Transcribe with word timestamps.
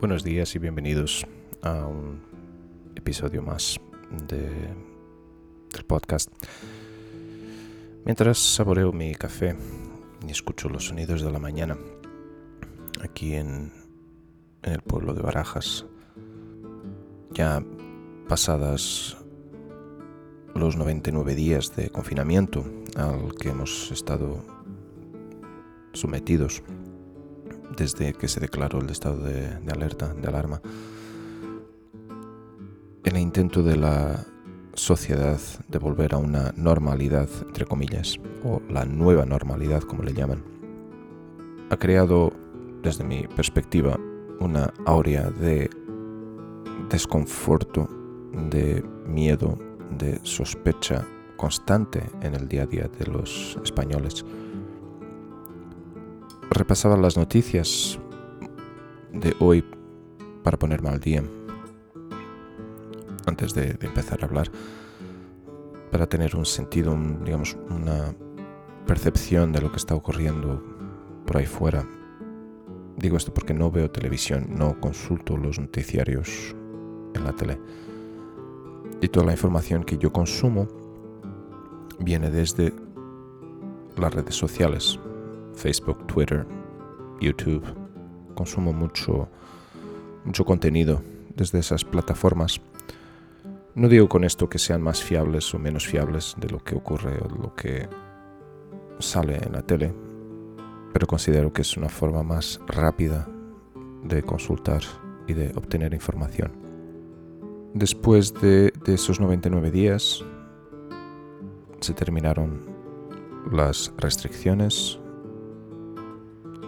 Buenos 0.00 0.24
días 0.24 0.56
y 0.56 0.58
bienvenidos 0.58 1.26
a 1.60 1.86
un 1.86 2.22
episodio 2.96 3.42
más 3.42 3.78
de, 4.28 4.48
del 5.74 5.84
podcast. 5.86 6.32
Mientras 8.06 8.38
saboreo 8.38 8.94
mi 8.94 9.14
café 9.14 9.54
y 10.26 10.30
escucho 10.30 10.70
los 10.70 10.86
sonidos 10.86 11.20
de 11.20 11.30
la 11.30 11.38
mañana 11.38 11.76
aquí 13.02 13.34
en, 13.34 13.74
en 14.62 14.72
el 14.72 14.80
pueblo 14.80 15.12
de 15.12 15.20
Barajas, 15.20 15.84
ya 17.32 17.62
pasadas 18.26 19.18
los 20.54 20.78
99 20.78 21.34
días 21.34 21.76
de 21.76 21.90
confinamiento 21.90 22.64
al 22.96 23.34
que 23.34 23.50
hemos 23.50 23.92
estado 23.92 24.42
sometidos 25.92 26.62
desde 27.80 28.12
que 28.12 28.28
se 28.28 28.40
declaró 28.40 28.80
el 28.80 28.90
estado 28.90 29.16
de, 29.24 29.58
alerta, 29.72 30.12
de 30.12 30.28
alarma, 30.28 30.60
el 33.04 33.16
intento 33.16 33.62
de 33.62 33.76
la 33.76 34.26
sociedad 34.74 35.40
de 35.66 35.78
volver 35.78 36.12
a 36.12 36.18
una 36.18 36.52
normalidad, 36.56 37.26
entre 37.40 37.64
comillas, 37.64 38.18
o 38.44 38.60
la 38.68 38.84
nueva 38.84 39.24
normalidad, 39.24 39.80
como 39.80 40.02
le 40.02 40.12
llaman, 40.12 40.44
ha 41.70 41.76
creado, 41.78 42.34
desde 42.82 43.02
mi 43.02 43.26
perspectiva, 43.28 43.98
una 44.40 44.74
aurea 44.84 45.30
de 45.30 45.70
desconforto, 46.90 47.88
de 48.50 48.84
miedo, 49.06 49.56
de 49.96 50.20
sospecha 50.22 51.06
constante 51.38 52.02
en 52.20 52.34
el 52.34 52.46
día 52.46 52.64
a 52.64 52.66
día 52.66 52.90
de 52.98 53.06
los 53.06 53.58
españoles 53.64 54.22
repasaba 56.50 56.96
las 56.96 57.16
noticias 57.16 57.98
de 59.12 59.34
hoy 59.38 59.64
para 60.42 60.58
ponerme 60.58 60.88
al 60.88 61.00
día 61.00 61.22
antes 63.26 63.54
de, 63.54 63.76
empezar 63.80 64.22
a 64.22 64.26
hablar 64.26 64.50
para 65.90 66.06
tener 66.08 66.36
un 66.36 66.46
sentido, 66.46 66.96
digamos, 67.24 67.56
una 67.68 68.14
percepción 68.86 69.52
de 69.52 69.60
lo 69.60 69.70
que 69.70 69.76
está 69.76 69.94
ocurriendo 69.94 70.62
por 71.26 71.36
ahí 71.36 71.46
fuera. 71.46 71.86
Digo 72.96 73.16
esto 73.16 73.32
porque 73.34 73.54
no 73.54 73.70
veo 73.70 73.90
televisión, 73.90 74.46
no 74.50 74.80
consulto 74.80 75.36
los 75.36 75.58
noticiarios 75.58 76.54
en 77.14 77.24
la 77.24 77.32
tele. 77.32 77.60
Y 79.00 79.08
toda 79.08 79.26
la 79.26 79.32
información 79.32 79.84
que 79.84 79.98
yo 79.98 80.12
consumo 80.12 80.68
viene 81.98 82.30
desde 82.30 82.72
las 83.96 84.14
redes 84.14 84.34
sociales, 84.34 84.98
Facebook, 85.54 86.06
Twitter, 86.06 86.46
YouTube. 87.20 87.64
Consumo 88.34 88.72
mucho, 88.72 89.28
mucho 90.24 90.44
contenido 90.44 91.02
desde 91.34 91.58
esas 91.58 91.84
plataformas. 91.84 92.60
No 93.74 93.88
digo 93.88 94.08
con 94.08 94.24
esto 94.24 94.48
que 94.48 94.58
sean 94.58 94.82
más 94.82 95.02
fiables 95.02 95.54
o 95.54 95.58
menos 95.58 95.86
fiables 95.86 96.34
de 96.38 96.48
lo 96.48 96.58
que 96.58 96.74
ocurre 96.74 97.18
o 97.18 97.28
lo 97.28 97.54
que 97.54 97.88
sale 98.98 99.36
en 99.36 99.52
la 99.52 99.62
tele, 99.62 99.94
pero 100.92 101.06
considero 101.06 101.52
que 101.52 101.62
es 101.62 101.76
una 101.76 101.88
forma 101.88 102.22
más 102.22 102.60
rápida 102.66 103.28
de 104.04 104.22
consultar 104.22 104.82
y 105.26 105.34
de 105.34 105.52
obtener 105.54 105.94
información. 105.94 106.52
Después 107.74 108.34
de, 108.34 108.72
de 108.84 108.94
esos 108.94 109.20
99 109.20 109.70
días, 109.70 110.24
se 111.80 111.94
terminaron 111.94 112.60
las 113.50 113.92
restricciones, 113.96 114.99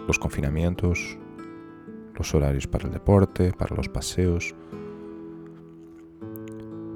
los 0.07 0.19
confinamientos, 0.19 1.17
los 2.15 2.33
horarios 2.35 2.67
para 2.67 2.87
el 2.87 2.93
deporte, 2.93 3.53
para 3.53 3.75
los 3.75 3.89
paseos. 3.89 4.53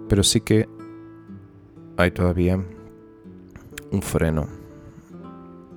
Pero 0.08 0.24
sí 0.24 0.42
que 0.42 0.68
hay 1.98 2.12
todavía 2.12 2.64
un 3.92 4.02
freno, 4.02 4.48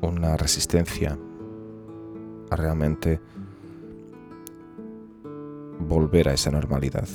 una 0.02 0.36
resistencia 0.36 1.18
a 2.50 2.56
realmente 2.56 3.20
volver 5.78 6.28
a 6.28 6.34
esa 6.34 6.50
normalidad. 6.50 7.08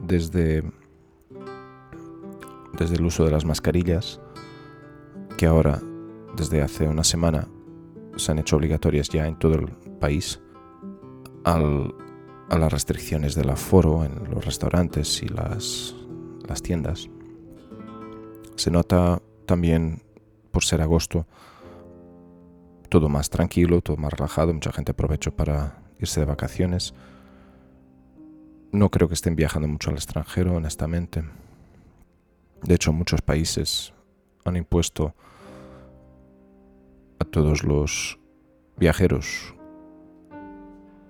Desde, 0.00 0.62
desde 2.78 2.96
el 2.96 3.04
uso 3.04 3.24
de 3.24 3.30
las 3.30 3.44
mascarillas, 3.44 4.20
que 5.36 5.46
ahora, 5.46 5.80
desde 6.36 6.62
hace 6.62 6.88
una 6.88 7.04
semana, 7.04 7.48
se 8.20 8.32
han 8.32 8.38
hecho 8.38 8.56
obligatorias 8.56 9.08
ya 9.08 9.26
en 9.26 9.38
todo 9.38 9.54
el 9.54 9.66
país 9.98 10.40
a 11.44 11.58
las 12.58 12.72
restricciones 12.72 13.34
del 13.34 13.50
aforo 13.50 14.04
en 14.04 14.30
los 14.30 14.44
restaurantes 14.44 15.22
y 15.22 15.28
las, 15.28 15.94
las 16.46 16.62
tiendas. 16.62 17.08
Se 18.56 18.70
nota 18.70 19.22
también, 19.46 20.02
por 20.50 20.64
ser 20.64 20.82
agosto, 20.82 21.26
todo 22.88 23.08
más 23.08 23.30
tranquilo, 23.30 23.80
todo 23.80 23.96
más 23.96 24.12
relajado, 24.12 24.52
mucha 24.52 24.72
gente 24.72 24.92
aprovecha 24.92 25.30
para 25.30 25.82
irse 25.98 26.20
de 26.20 26.26
vacaciones. 26.26 26.92
No 28.72 28.90
creo 28.90 29.08
que 29.08 29.14
estén 29.14 29.36
viajando 29.36 29.66
mucho 29.66 29.90
al 29.90 29.96
extranjero, 29.96 30.54
honestamente. 30.56 31.24
De 32.62 32.74
hecho, 32.74 32.92
muchos 32.92 33.22
países 33.22 33.92
han 34.44 34.56
impuesto 34.56 35.14
a 37.20 37.24
todos 37.24 37.62
los 37.62 38.18
viajeros 38.76 39.54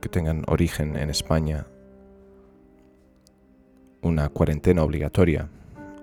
que 0.00 0.08
tengan 0.08 0.44
origen 0.48 0.96
en 0.96 1.08
España 1.08 1.66
una 4.02 4.28
cuarentena 4.28 4.82
obligatoria 4.82 5.48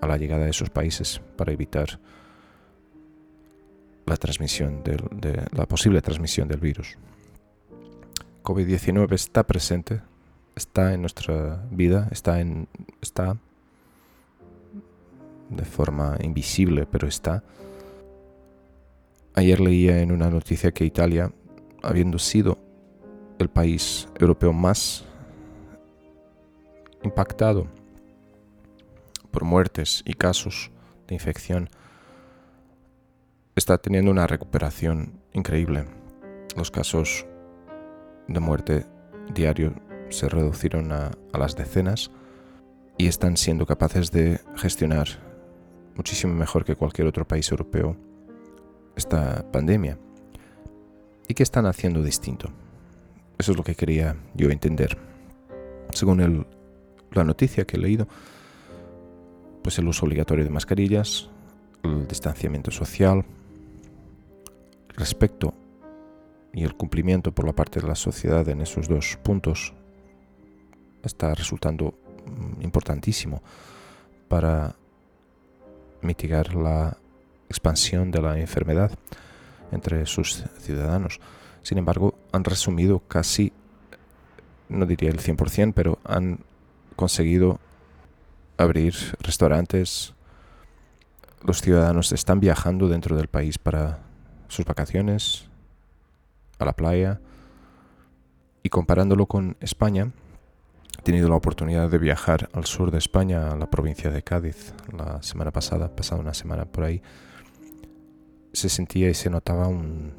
a 0.02 0.08
la 0.08 0.18
llegada 0.18 0.46
de 0.46 0.52
esos 0.52 0.70
países 0.70 1.22
para 1.36 1.52
evitar 1.52 2.00
la 4.06 4.16
transmisión 4.16 4.84
de 4.84 5.44
la 5.52 5.66
posible 5.66 6.02
transmisión 6.02 6.48
del 6.48 6.60
virus. 6.60 6.98
COVID-19 8.44 9.14
está 9.14 9.44
presente, 9.44 10.02
está 10.56 10.94
en 10.94 11.02
nuestra 11.02 11.66
vida, 11.70 12.08
está 12.12 12.40
en 12.40 12.70
está 13.02 13.36
de 15.50 15.66
forma 15.66 16.18
invisible, 16.22 16.86
pero 16.90 17.08
está 17.08 17.44
Ayer 19.38 19.60
leía 19.60 20.02
en 20.02 20.12
una 20.12 20.32
noticia 20.32 20.72
que 20.72 20.84
Italia, 20.84 21.32
habiendo 21.84 22.18
sido 22.18 22.58
el 23.38 23.50
país 23.50 24.08
europeo 24.20 24.52
más 24.52 25.06
impactado 27.04 27.68
por 29.30 29.44
muertes 29.44 30.02
y 30.08 30.16
casos 30.16 30.72
de 31.08 31.14
infección, 31.14 31.70
está 33.56 33.78
teniendo 33.78 34.10
una 34.10 34.26
recuperación 34.26 35.22
increíble. 35.34 35.86
Los 36.56 36.72
casos 36.72 37.28
de 38.28 38.40
muerte 38.40 38.88
diario 39.36 39.76
se 40.10 40.30
reducieron 40.30 40.92
a, 40.92 41.12
a 41.32 41.38
las 41.38 41.56
decenas 41.56 42.10
y 42.98 43.06
están 43.06 43.38
siendo 43.38 43.68
capaces 43.68 44.10
de 44.10 44.40
gestionar 44.56 45.08
muchísimo 45.94 46.34
mejor 46.34 46.66
que 46.66 46.76
cualquier 46.76 47.08
otro 47.08 47.28
país 47.28 47.52
europeo 47.52 47.96
esta 48.98 49.50
pandemia 49.52 49.98
y 51.28 51.34
qué 51.34 51.44
están 51.44 51.66
haciendo 51.66 52.04
distinto. 52.04 52.50
Eso 53.38 53.52
es 53.52 53.58
lo 53.58 53.64
que 53.64 53.76
quería 53.76 54.16
yo 54.34 54.50
entender. 54.50 54.98
Según 55.94 56.48
la 57.12 57.24
noticia 57.24 57.66
que 57.66 57.78
he 57.78 57.80
leído, 57.80 58.08
pues 59.62 59.78
el 59.78 59.88
uso 59.88 60.06
obligatorio 60.06 60.44
de 60.44 60.50
mascarillas, 60.50 61.30
el 61.84 62.08
distanciamiento 62.08 62.72
social, 62.72 63.24
respecto 64.90 65.54
y 66.54 66.64
el 66.64 66.76
cumplimiento 66.76 67.32
por 67.32 67.46
la 67.46 67.54
parte 67.54 67.80
de 67.80 67.88
la 67.88 67.96
sociedad 67.96 68.48
en 68.50 68.62
esos 68.62 68.88
dos 68.88 69.18
puntos 69.22 69.74
está 71.04 71.36
resultando 71.36 71.94
mm, 72.26 72.64
importantísimo 72.64 73.44
para 74.28 74.76
mitigar 76.02 76.56
la 76.56 76.98
expansión 77.50 78.12
de 78.12 78.22
la 78.22 78.40
enfermedad 78.40 78.92
entre 79.72 80.06
sus 80.06 80.44
ciudadanos. 80.60 81.20
Sin 81.62 81.78
embargo, 81.78 82.18
han 82.32 82.44
resumido 82.44 83.00
casi, 83.00 83.52
no 84.70 84.86
diría 84.86 85.10
el 85.10 85.20
100%, 85.20 85.74
pero 85.74 86.00
han 86.04 86.40
conseguido 86.96 87.60
abrir 88.58 88.96
restaurantes. 89.20 90.14
Los 91.44 91.62
ciudadanos 91.62 92.12
están 92.12 92.40
viajando 92.40 92.88
dentro 92.88 93.16
del 93.16 93.28
país 93.28 93.58
para 93.58 94.00
sus 94.48 94.66
vacaciones, 94.66 95.50
a 96.60 96.66
la 96.66 96.74
playa. 96.74 97.20
Y 98.64 98.70
comparándolo 98.70 99.28
con 99.28 99.56
España, 99.60 100.12
he 100.98 101.02
tenido 101.04 101.30
la 101.30 101.36
oportunidad 101.36 101.90
de 101.90 101.98
viajar 101.98 102.50
al 102.54 102.66
sur 102.66 102.92
de 102.92 102.98
España, 102.98 103.52
a 103.52 103.56
la 103.56 103.70
provincia 103.70 104.10
de 104.10 104.24
Cádiz, 104.24 104.74
la 104.92 105.22
semana 105.22 105.52
pasada, 105.52 105.96
pasada 105.96 106.22
una 106.22 106.34
semana 106.34 106.66
por 106.66 106.84
ahí 106.84 107.02
se 108.58 108.70
sentía 108.70 109.10
y 109.10 109.14
se 109.14 109.30
notaba 109.30 109.68
un 109.68 110.12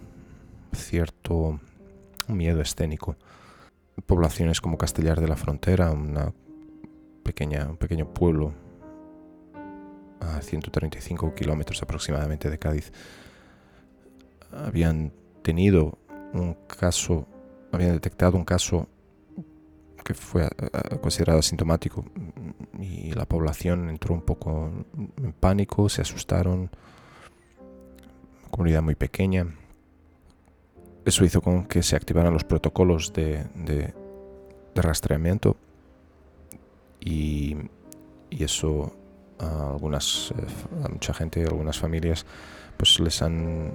cierto 0.72 1.58
miedo 2.28 2.60
escénico. 2.60 3.16
poblaciones 4.06 4.60
como 4.60 4.78
Castellar 4.78 5.20
de 5.20 5.26
la 5.26 5.36
Frontera, 5.36 5.90
una 5.90 6.32
pequeña, 7.24 7.66
un 7.68 7.76
pequeño 7.76 8.14
pueblo 8.14 8.54
a 10.20 10.40
135 10.40 11.34
kilómetros 11.34 11.82
aproximadamente 11.82 12.48
de 12.48 12.58
Cádiz, 12.58 12.92
habían 14.52 15.12
tenido 15.42 15.98
un 16.32 16.56
caso, 16.68 17.26
habían 17.72 17.92
detectado 17.92 18.36
un 18.36 18.44
caso 18.44 18.88
que 20.04 20.14
fue 20.14 20.44
eh, 20.44 20.48
eh, 20.60 20.98
considerado 21.00 21.40
asintomático 21.40 22.04
y 22.78 23.10
la 23.12 23.26
población 23.26 23.90
entró 23.90 24.14
un 24.14 24.22
poco 24.22 24.70
en 25.16 25.32
pánico, 25.32 25.88
se 25.88 26.02
asustaron, 26.02 26.70
comunidad 28.58 28.82
muy 28.82 28.96
pequeña. 28.96 29.46
Eso 31.04 31.24
hizo 31.24 31.40
con 31.40 31.64
que 31.66 31.80
se 31.84 31.94
activaran 31.94 32.32
los 32.32 32.42
protocolos 32.42 33.12
de, 33.12 33.44
de, 33.54 33.94
rastreamiento 34.74 35.56
y, 37.00 37.56
y, 38.30 38.42
eso 38.42 38.92
a 39.38 39.70
algunas, 39.70 40.32
eh, 40.36 40.84
a 40.84 40.88
mucha 40.88 41.14
gente, 41.14 41.44
a 41.44 41.46
algunas 41.46 41.78
familias, 41.78 42.26
pues 42.76 42.98
les 42.98 43.22
han 43.22 43.74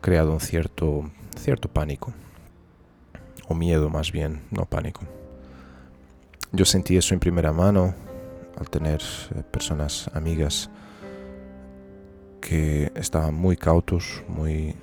creado 0.00 0.32
un 0.32 0.40
cierto, 0.40 1.10
cierto 1.36 1.68
pánico, 1.68 2.12
o 3.48 3.54
miedo 3.54 3.90
más 3.90 4.12
bien, 4.12 4.42
no 4.52 4.64
pánico. 4.64 5.02
Yo 6.52 6.64
sentí 6.64 6.96
eso 6.96 7.14
en 7.14 7.20
primera 7.20 7.52
mano 7.52 7.94
al 8.56 8.70
tener 8.70 9.02
eh, 9.34 9.42
personas 9.50 10.08
amigas 10.14 10.70
que 12.44 12.92
estaban 12.94 13.34
muy 13.34 13.56
cautos, 13.56 14.22
muy 14.28 14.74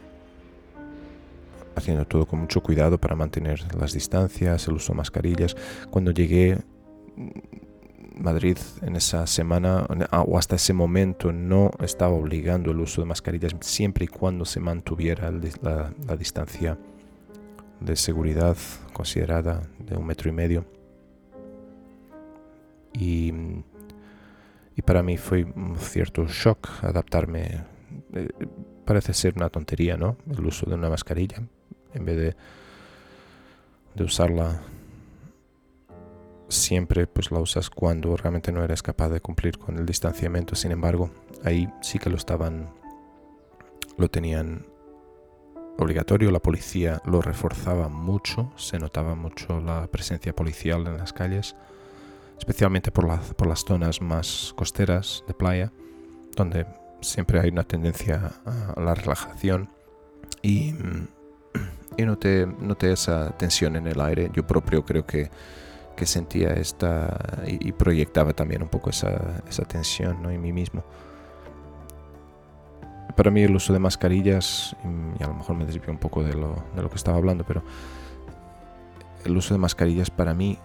haciendo 1.75 2.05
todo 2.05 2.25
con 2.25 2.39
mucho 2.39 2.61
cuidado 2.61 2.97
para 2.97 3.15
mantener 3.15 3.61
las 3.75 3.93
distancias, 3.93 4.67
el 4.67 4.73
uso 4.73 4.93
de 4.93 4.97
mascarillas. 4.97 5.55
Cuando 5.91 6.09
llegué 6.09 6.57
Madrid 8.15 8.57
en 8.81 8.95
esa 8.95 9.27
semana 9.27 9.85
o 10.25 10.37
hasta 10.39 10.55
ese 10.55 10.73
momento 10.73 11.31
no 11.31 11.69
estaba 11.83 12.15
obligando 12.15 12.71
el 12.71 12.79
uso 12.79 13.01
de 13.01 13.07
mascarillas 13.07 13.53
siempre 13.59 14.05
y 14.05 14.07
cuando 14.07 14.43
se 14.43 14.59
mantuviera 14.59 15.31
la, 15.61 16.15
distancia 16.17 16.79
de 17.79 17.95
seguridad 17.95 18.57
considerada 18.91 19.61
de 19.77 19.97
un 19.97 20.07
metro 20.07 20.29
y 20.29 20.33
medio. 20.33 20.65
Y, 22.93 23.31
y 24.75 24.81
para 24.81 25.03
mí 25.03 25.17
fue 25.17 25.43
un 25.43 25.77
cierto 25.77 26.25
shock 26.27 26.83
adaptarme. 26.83 27.63
Eh, 28.13 28.29
parece 28.85 29.13
ser 29.13 29.33
una 29.35 29.49
tontería, 29.49 29.97
¿no? 29.97 30.17
El 30.29 30.45
uso 30.45 30.65
de 30.69 30.75
una 30.75 30.89
mascarilla 30.89 31.41
en 31.93 32.05
vez 32.05 32.17
de, 32.17 32.35
de 33.95 34.03
usarla 34.03 34.61
siempre 36.51 37.07
pues 37.07 37.31
la 37.31 37.39
usas 37.39 37.69
cuando 37.69 38.15
realmente 38.17 38.51
no 38.51 38.63
eres 38.63 38.83
capaz 38.83 39.09
de 39.09 39.21
cumplir 39.21 39.57
con 39.57 39.77
el 39.77 39.85
distanciamiento. 39.85 40.55
Sin 40.55 40.71
embargo, 40.71 41.09
ahí 41.43 41.69
sí 41.81 41.99
que 41.99 42.09
lo 42.09 42.17
estaban, 42.17 42.69
lo 43.97 44.09
tenían 44.09 44.65
obligatorio. 45.77 46.31
La 46.31 46.39
policía 46.39 47.01
lo 47.05 47.21
reforzaba 47.21 47.87
mucho, 47.89 48.51
se 48.57 48.79
notaba 48.79 49.15
mucho 49.15 49.59
la 49.61 49.87
presencia 49.87 50.35
policial 50.35 50.87
en 50.87 50.97
las 50.97 51.13
calles, 51.13 51.55
especialmente 52.41 52.91
por, 52.91 53.07
por 53.35 53.45
las 53.45 53.63
zonas 53.63 54.01
más 54.01 54.51
costeras 54.55 55.23
de 55.27 55.35
playa, 55.35 55.71
donde 56.35 56.65
siempre 56.99 57.39
hay 57.39 57.49
una 57.49 57.63
tendencia 57.63 58.31
a 58.75 58.81
la 58.81 58.95
relajación 58.95 59.69
y, 60.41 60.73
y 61.97 62.03
noté, 62.03 62.47
noté 62.47 62.93
esa 62.93 63.29
tensión 63.37 63.75
en 63.75 63.85
el 63.85 64.01
aire. 64.01 64.31
Yo 64.33 64.47
propio 64.47 64.83
creo 64.83 65.05
que 65.05 65.29
que 65.95 66.07
sentía 66.07 66.53
esta 66.53 67.43
y, 67.45 67.71
proyectaba 67.73 68.33
también 68.33 68.63
un 68.63 68.69
poco 68.69 68.89
esa, 68.89 69.43
esa 69.47 69.65
tensión 69.65 70.23
¿no? 70.23 70.31
en 70.31 70.41
mí 70.41 70.51
mismo. 70.51 70.83
Para 73.15 73.29
mí 73.29 73.43
el 73.43 73.55
uso 73.55 73.71
de 73.71 73.77
mascarillas, 73.77 74.75
y 75.19 75.23
a 75.23 75.27
lo 75.27 75.35
mejor 75.35 75.55
me 75.57 75.63
desvío 75.63 75.91
un 75.91 75.99
poco 75.99 76.23
de 76.23 76.33
lo, 76.33 76.55
de 76.75 76.81
lo 76.81 76.89
que 76.89 76.95
estaba 76.95 77.17
hablando, 77.17 77.43
pero 77.45 77.61
el 79.25 79.37
uso 79.37 79.53
de 79.53 79.59
mascarillas 79.59 80.09
para 80.09 80.33
mí 80.33 80.57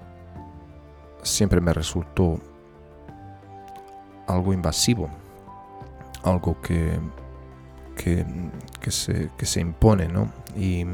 siempre 1.26 1.60
me 1.60 1.72
resultó 1.72 2.40
algo 4.26 4.52
invasivo, 4.52 5.10
algo 6.22 6.60
que, 6.60 6.98
que, 7.96 8.24
que, 8.80 8.90
se, 8.90 9.30
que 9.36 9.46
se 9.46 9.60
impone, 9.60 10.08
¿no? 10.08 10.32
Y, 10.56 10.84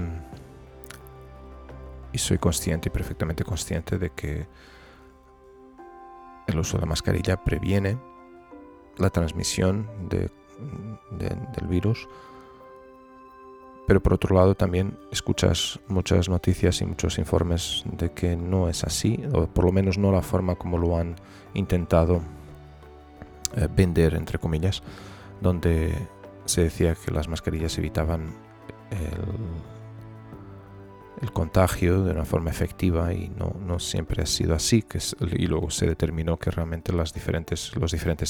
y 2.12 2.18
soy 2.18 2.38
consciente 2.38 2.88
y 2.88 2.92
perfectamente 2.92 3.44
consciente 3.44 3.98
de 3.98 4.10
que 4.10 4.46
el 6.46 6.58
uso 6.58 6.76
de 6.76 6.82
la 6.82 6.86
mascarilla 6.86 7.42
previene 7.42 7.98
la 8.98 9.10
transmisión 9.10 9.88
del 10.08 11.68
virus. 11.68 12.08
Pero 13.86 14.02
por 14.02 14.14
otro 14.14 14.36
lado 14.36 14.54
también 14.54 14.96
escuchas 15.10 15.80
muchas 15.88 16.28
noticias 16.28 16.80
y 16.80 16.84
muchos 16.84 17.18
informes 17.18 17.84
de 17.86 18.12
que 18.12 18.36
no 18.36 18.68
es 18.68 18.84
así, 18.84 19.22
o 19.32 19.46
por 19.46 19.64
lo 19.64 19.72
menos 19.72 19.98
no 19.98 20.12
la 20.12 20.22
forma 20.22 20.54
como 20.54 20.78
lo 20.78 20.96
han 20.96 21.16
intentado 21.54 22.22
eh, 23.56 23.68
vender, 23.74 24.14
entre 24.14 24.38
comillas, 24.38 24.82
donde 25.40 25.94
se 26.44 26.62
decía 26.62 26.94
que 26.94 27.10
las 27.10 27.28
mascarillas 27.28 27.76
evitaban 27.78 28.34
el, 28.90 29.22
el 31.22 31.32
contagio 31.32 32.02
de 32.02 32.10
una 32.10 32.24
forma 32.24 32.50
efectiva 32.50 33.14
y 33.14 33.28
no, 33.28 33.78
siempre 33.78 34.22
ha 34.22 34.26
sido 34.26 34.54
así. 34.54 34.82
Que 34.82 34.98
y 35.36 35.46
luego 35.46 35.70
se 35.70 35.86
determinó 35.86 36.36
que 36.36 36.50
realmente 36.50 36.92
los 36.92 37.12
diferentes 37.14 37.70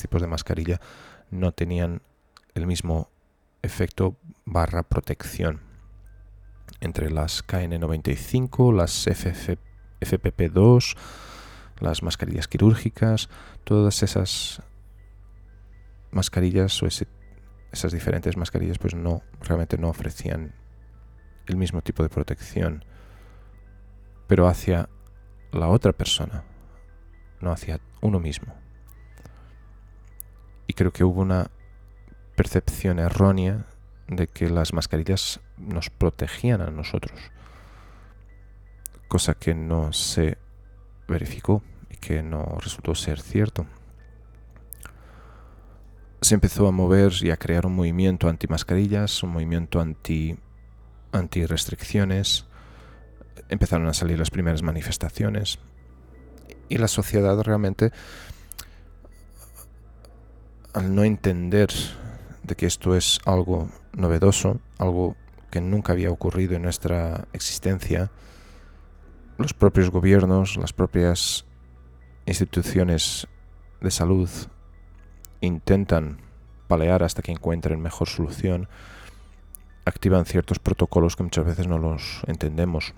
tipos 0.00 0.20
de 0.20 0.28
mascarilla 0.28 0.80
no 1.30 1.52
tenían 1.52 2.02
el 2.54 2.66
mismo 2.66 3.08
efecto 3.62 4.16
barra 4.44 4.82
protección. 4.82 5.60
Entre 6.80 7.10
las 7.10 7.46
KN95, 7.46 8.74
las 8.74 9.06
FFP2, 9.06 10.96
las 11.80 12.02
mascarillas 12.02 12.48
quirúrgicas, 12.48 13.28
todas 13.64 14.02
esas 14.02 14.62
mascarillas 16.10 16.82
o 16.82 16.86
esas 16.86 17.92
diferentes 17.92 18.36
mascarillas 18.36 18.78
pues 18.78 18.94
no 18.94 19.22
realmente 19.40 19.78
no 19.78 19.88
ofrecían 19.88 20.54
el 21.46 21.56
mismo 21.56 21.82
tipo 21.82 22.02
de 22.02 22.08
protección, 22.08 22.84
pero 24.26 24.46
hacia 24.46 24.88
la 25.52 25.68
otra 25.68 25.92
persona, 25.92 26.44
no 27.40 27.52
hacia 27.52 27.80
uno 28.00 28.20
mismo. 28.20 28.54
Y 30.66 30.74
creo 30.74 30.92
que 30.92 31.04
hubo 31.04 31.20
una 31.20 31.50
percepción 32.34 32.98
errónea 32.98 33.66
de 34.08 34.26
que 34.26 34.50
las 34.50 34.72
mascarillas 34.72 35.40
nos 35.56 35.90
protegían 35.90 36.60
a 36.60 36.70
nosotros, 36.70 37.18
cosa 39.08 39.34
que 39.34 39.54
no 39.54 39.92
se 39.92 40.38
verificó 41.08 41.62
y 41.90 41.96
que 41.96 42.22
no 42.22 42.58
resultó 42.60 42.94
ser 42.94 43.20
cierto. 43.20 43.66
Se 46.20 46.34
empezó 46.34 46.68
a 46.68 46.72
mover 46.72 47.12
y 47.20 47.30
a 47.30 47.36
crear 47.36 47.66
un 47.66 47.74
movimiento 47.74 48.28
anti 48.28 48.46
mascarillas, 48.46 49.22
un 49.22 49.30
movimiento 49.30 49.80
anti 49.80 50.38
anti-restricciones, 51.12 52.46
empezaron 53.48 53.86
a 53.86 53.94
salir 53.94 54.18
las 54.18 54.30
primeras 54.30 54.62
manifestaciones. 54.62 55.58
Y 56.68 56.78
la 56.78 56.88
sociedad 56.88 57.38
realmente, 57.42 57.92
al 60.72 60.94
no 60.94 61.04
entender 61.04 61.68
de 62.42 62.54
que 62.54 62.66
esto 62.66 62.96
es 62.96 63.20
algo 63.24 63.68
novedoso, 63.92 64.60
algo 64.78 65.16
que 65.50 65.60
nunca 65.60 65.92
había 65.92 66.10
ocurrido 66.10 66.54
en 66.54 66.62
nuestra 66.62 67.26
existencia, 67.32 68.10
los 69.38 69.54
propios 69.54 69.90
gobiernos, 69.90 70.56
las 70.56 70.72
propias 70.72 71.46
instituciones 72.26 73.26
de 73.80 73.90
salud 73.90 74.30
intentan 75.40 76.18
palear 76.68 77.02
hasta 77.02 77.22
que 77.22 77.32
encuentren 77.32 77.80
mejor 77.80 78.08
solución 78.08 78.68
activan 79.84 80.24
ciertos 80.24 80.58
protocolos 80.58 81.16
que 81.16 81.24
muchas 81.24 81.44
veces 81.44 81.66
no 81.66 81.78
los 81.78 82.22
entendemos 82.26 82.94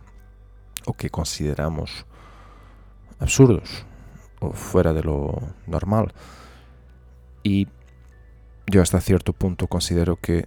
o 0.87 0.93
que 0.93 1.11
consideramos 1.11 2.05
absurdos 3.19 3.87
o 4.41 4.53
fuera 4.53 4.93
de 4.93 5.03
lo 5.03 5.41
normal. 5.67 6.13
Y 7.43 7.69
yo 8.66 8.83
hasta 8.83 9.00
cierto 9.00 9.33
punto 9.33 9.66
considero 9.66 10.16
que 10.16 10.47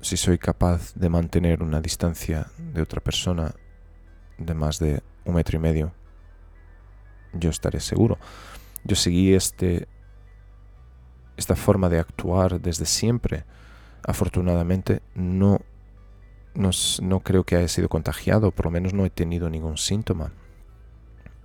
si 0.00 0.16
soy 0.16 0.38
capaz 0.38 0.94
de 0.94 1.08
mantener 1.08 1.62
una 1.62 1.80
distancia 1.80 2.46
de 2.58 2.82
otra 2.82 3.00
persona 3.00 3.54
de 4.38 4.54
más 4.54 4.78
de 4.78 5.02
un 5.24 5.34
metro 5.34 5.56
y 5.56 5.60
medio, 5.60 5.92
yo 7.32 7.50
estaré 7.50 7.80
seguro. 7.80 8.18
Yo 8.84 8.96
seguí 8.96 9.34
este, 9.34 9.88
esta 11.36 11.54
forma 11.54 11.88
de 11.88 11.98
actuar 11.98 12.60
desde 12.60 12.86
siempre 12.86 13.44
afortunadamente 14.02 15.02
no 15.14 15.60
no, 16.54 16.70
no 17.02 17.20
creo 17.20 17.44
que 17.44 17.56
haya 17.56 17.68
sido 17.68 17.88
contagiado, 17.88 18.50
por 18.50 18.66
lo 18.66 18.70
menos 18.70 18.92
no 18.92 19.04
he 19.04 19.10
tenido 19.10 19.48
ningún 19.50 19.76
síntoma. 19.78 20.32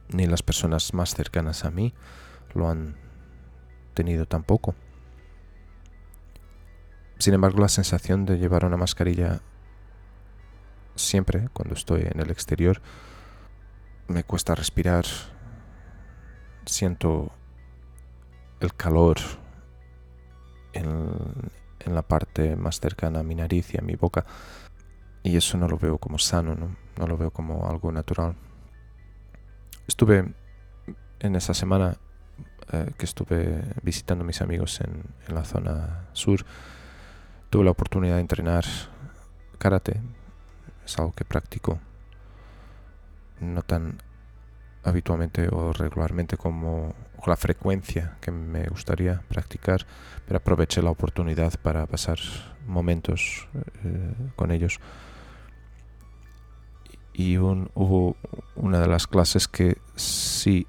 Ni 0.09 0.25
las 0.25 0.43
personas 0.43 0.93
más 0.93 1.13
cercanas 1.15 1.65
a 1.65 1.71
mí 1.71 1.93
lo 2.53 2.69
han 2.69 2.95
tenido 3.93 4.25
tampoco. 4.25 4.75
Sin 7.17 7.34
embargo, 7.34 7.60
la 7.62 7.69
sensación 7.69 8.25
de 8.25 8.38
llevar 8.38 8.65
una 8.65 8.77
mascarilla 8.77 9.41
siempre 10.95 11.50
cuando 11.53 11.74
estoy 11.74 12.01
en 12.01 12.19
el 12.19 12.31
exterior 12.31 12.81
me 14.07 14.24
cuesta 14.24 14.55
respirar. 14.55 15.05
Siento 16.65 17.31
el 18.60 18.74
calor 18.74 19.17
en, 20.74 21.51
la 21.86 22.01
parte 22.01 22.55
más 22.55 22.79
cercana 22.79 23.19
a 23.19 23.24
mi 23.24 23.36
nariz 23.36 23.74
y 23.74 23.77
a 23.77 23.81
mi 23.81 23.95
boca. 23.95 24.25
Y 25.24 25.38
eso 25.38 25.57
no 25.57 25.67
lo 25.67 25.77
veo 25.77 25.98
como 25.98 26.17
sano, 26.17 26.55
no, 26.55 27.07
lo 27.07 27.17
veo 27.17 27.31
como 27.31 27.69
algo 27.69 27.91
natural. 27.91 28.36
Estuve 29.88 30.34
en 31.19 31.36
esa 31.36 31.53
semana 31.53 31.98
eh, 32.72 32.91
que 32.98 33.05
estuve 33.05 33.63
visitando 33.84 34.24
a 34.24 34.27
mis 34.27 34.41
amigos 34.41 34.81
en, 34.81 35.03
en, 35.27 35.36
la 35.36 35.45
zona 35.45 36.07
sur, 36.13 36.45
tuve 37.55 37.63
la 37.63 37.71
oportunidad 37.71 38.15
de 38.15 38.19
entrenar 38.19 38.65
karate. 39.57 40.01
Es 40.85 41.00
algo 41.00 41.13
que 41.13 41.24
practico 41.24 41.79
no 43.39 43.62
tan 43.62 44.01
habitualmente 44.83 45.47
o 45.50 45.71
regularmente 45.71 46.35
como 46.35 46.93
con 47.15 47.31
la 47.31 47.38
frecuencia 47.38 48.17
que 48.19 48.31
me 48.31 48.67
gustaría 48.67 49.21
practicar, 49.29 49.88
pero 50.25 50.35
aproveché 50.35 50.81
la 50.81 50.89
oportunidad 50.89 51.53
para 51.62 51.85
pasar 51.85 52.17
momentos 52.67 53.47
eh, 53.85 54.13
con 54.35 54.51
ellos. 54.51 54.81
Y 57.13 57.38
hubo 57.38 58.17
una 58.57 58.81
de 58.81 58.88
las 58.88 59.07
clases 59.07 59.47
que 59.47 59.77
sí 59.95 60.67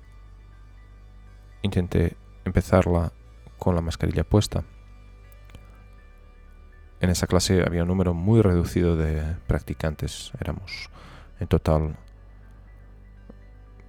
intenté 1.63 2.17
empezarla 2.45 3.13
con 3.59 3.75
la 3.75 3.81
mascarilla 3.81 4.23
puesta. 4.23 4.63
En 7.01 7.11
esa 7.11 7.27
clase 7.27 7.63
había 7.63 7.83
un 7.83 7.89
número 7.89 8.15
muy 8.15 8.41
reducido 8.41 8.97
de 8.97 9.37
practicantes, 9.47 10.33
éramos 10.41 10.89
en 11.41 11.47
total 11.47 11.97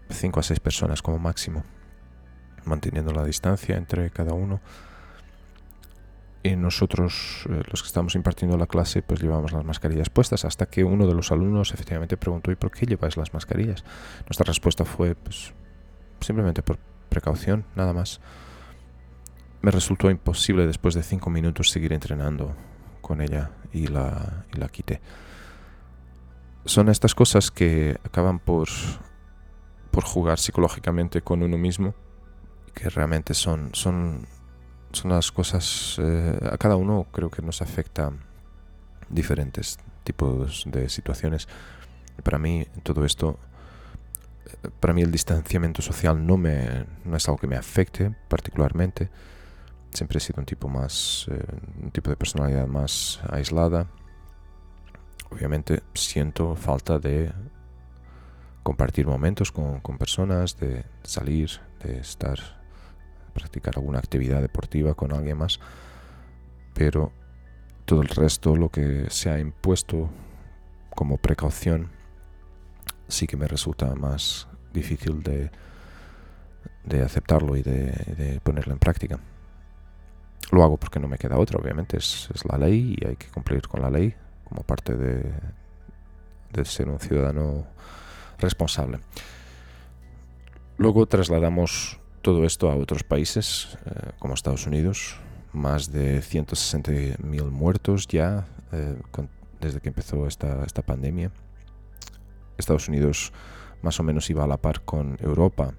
5 0.10 0.40
a 0.40 0.44
6 0.44 0.60
personas 0.60 1.02
como 1.02 1.18
máximo, 1.18 1.64
manteniendo 2.66 3.14
la 3.14 3.24
distancia 3.24 3.78
entre 3.78 4.10
cada 4.10 4.34
uno. 4.34 4.60
Y 6.44 6.56
nosotros, 6.56 7.46
eh, 7.50 7.64
los 7.70 7.82
que 7.82 7.88
estamos 7.88 8.16
impartiendo 8.16 8.58
la 8.58 8.68
clase, 8.68 9.02
pues 9.02 9.22
llevamos 9.22 9.52
las 9.52 9.66
mascarillas 9.66 10.10
puestas 10.10 10.46
hasta 10.46 10.66
que 10.66 10.84
uno 10.84 11.08
de 11.08 11.14
los 11.14 11.32
alumnos 11.32 11.74
efectivamente 11.74 12.16
preguntó 12.16 12.52
¿y 12.52 12.56
por 12.56 12.72
qué 12.72 12.86
lleváis 12.86 13.18
las 13.18 13.34
mascarillas? 13.34 13.84
Nuestra 14.28 14.46
respuesta 14.46 14.86
fue 14.86 15.16
pues 15.16 15.54
simplemente 16.22 16.62
por 16.62 16.78
precaución, 17.10 17.66
nada 17.76 17.94
más. 17.94 18.20
Me 19.62 19.72
resultó 19.72 20.10
imposible 20.12 20.68
después 20.68 20.94
de 20.94 21.04
5 21.04 21.30
minutos 21.30 21.72
seguir 21.72 21.92
entrenando 21.94 22.56
con 23.08 23.22
ella 23.22 23.52
y 23.72 23.88
la, 23.88 24.46
la 24.52 24.68
quité. 24.68 25.02
Son 26.66 26.90
estas 26.90 27.16
cosas 27.16 27.50
que 27.50 27.98
acaban 28.04 28.40
por 28.40 28.68
por 29.98 30.04
jugar 30.04 30.38
psicológicamente 30.38 31.24
con 31.24 31.42
uno 31.42 31.58
mismo, 31.58 31.96
que 32.76 32.88
realmente 32.88 33.34
son, 33.34 33.72
son, 33.74 34.28
son 34.92 35.10
las 35.10 35.32
cosas, 35.32 35.98
eh, 36.00 36.38
a 36.52 36.56
cada 36.60 36.76
uno 36.76 37.08
creo 37.12 37.32
que 37.32 37.42
nos 37.42 37.64
afecta 37.64 38.12
diferentes 39.10 39.80
tipos 40.04 40.66
de 40.68 40.88
situaciones. 40.90 41.48
Para 42.22 42.38
mí 42.38 42.68
todo 42.84 43.06
esto, 43.06 43.40
eh, 44.46 44.70
para 44.80 44.94
mí 44.94 45.02
el 45.02 45.12
distanciamiento 45.12 45.82
social 45.82 46.24
no, 46.24 46.38
me, 46.38 46.86
no 47.04 47.18
es 47.18 47.28
algo 47.28 47.40
que 47.40 47.48
me 47.48 47.56
afecte 47.58 48.14
particularmente. 48.28 49.10
Siempre 49.91 50.17
he 50.17 50.22
sido 50.22 50.39
un 50.39 50.46
tipo 50.46 50.67
más, 50.67 51.27
eh, 51.32 51.44
un 51.82 51.91
tipo 51.91 52.10
de 52.10 52.15
personalidad 52.15 52.67
más 52.67 53.20
aislada. 53.29 53.88
Obviamente 55.29 55.84
siento 55.94 56.56
falta 56.56 57.00
de 57.00 57.32
compartir 58.63 59.08
momentos 59.08 59.51
con, 59.51 59.82
personas, 59.98 60.58
de 60.58 60.84
salir, 61.03 61.50
de 61.82 62.00
estar, 62.00 62.38
practicar 63.34 63.75
alguna 63.77 64.00
actividad 64.00 64.41
deportiva 64.41 64.94
con 64.94 65.13
alguien 65.13 65.38
más, 65.38 65.60
pero 66.74 67.13
todo 67.86 68.01
el 68.01 68.10
resto, 68.10 68.56
lo 68.58 68.70
que 68.70 69.10
se 69.10 69.29
ha 69.29 69.39
impuesto 69.39 70.10
como 70.94 71.17
precaución, 71.17 71.91
sí 73.08 73.25
que 73.25 73.38
me 73.38 73.48
resulta 73.48 73.96
más 73.96 74.50
difícil 74.74 75.24
de, 75.24 75.50
de 76.84 77.03
aceptarlo 77.03 77.56
y 77.56 77.62
de, 77.62 78.39
ponerlo 78.44 78.74
en 78.74 78.79
práctica. 78.79 79.20
Lo 80.51 80.63
hago 80.63 80.77
porque 80.77 81.00
no 81.00 81.08
me 81.08 81.18
queda 81.18 81.38
otra, 81.38 81.60
obviamente, 81.60 81.98
es, 81.98 82.30
la 82.50 82.58
ley 82.58 82.96
y 82.98 83.06
hay 83.06 83.16
que 83.16 83.27
cumplir 83.27 83.68
con 83.68 83.82
la 83.82 83.89
ley 83.89 84.16
como 84.46 84.63
parte 84.63 84.96
de, 84.96 85.34
ser 86.63 86.89
un 86.89 87.00
ciudadano 87.00 87.68
responsable. 88.39 89.00
Luego 90.77 91.06
trasladamos 91.06 92.00
todo 92.22 92.46
esto 92.46 92.72
a 92.72 92.75
otros 92.75 93.04
países, 93.04 93.77
eh, 93.86 94.12
como 94.20 94.34
Estados 94.34 94.66
Unidos, 94.66 95.18
más 95.54 95.92
de 95.92 96.20
160.000 96.20 97.51
muertos 97.51 98.08
ya 98.08 98.46
eh, 98.72 98.96
desde 99.60 99.82
que 99.82 99.89
empezó 99.89 100.27
esta, 100.27 100.63
esta 100.63 100.82
pandemia. 100.82 101.32
Estados 102.58 102.88
Unidos 102.88 103.34
más 103.82 104.00
o 104.00 104.04
menos 104.04 104.30
iba 104.30 104.44
a 104.44 104.48
la 104.48 104.58
par 104.58 104.82
con 104.82 105.18
Europa 105.22 105.74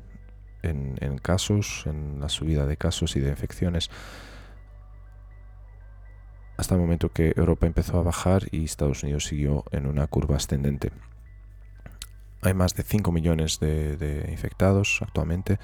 en, 0.62 1.18
casos, 1.18 1.84
en 1.86 2.20
la 2.20 2.28
subida 2.28 2.66
de 2.66 2.76
casos 2.76 3.16
y 3.16 3.20
de 3.20 3.30
infecciones, 3.30 3.90
hasta 6.58 6.74
el 6.74 6.80
momento 6.80 7.10
que 7.10 7.32
Europa 7.36 7.66
empezó 7.66 7.98
a 7.98 8.02
bajar 8.02 8.48
y 8.50 8.64
Estados 8.64 9.04
Unidos 9.04 9.26
siguió 9.26 9.64
en 9.70 9.86
una 9.86 10.08
curva 10.08 10.36
ascendente. 10.36 10.90
Hay 12.42 12.52
más 12.52 12.74
de 12.74 12.82
5 12.82 13.12
millones 13.12 13.60
de, 13.60 14.26
infectados 14.28 14.98
actualmente, 15.00 15.60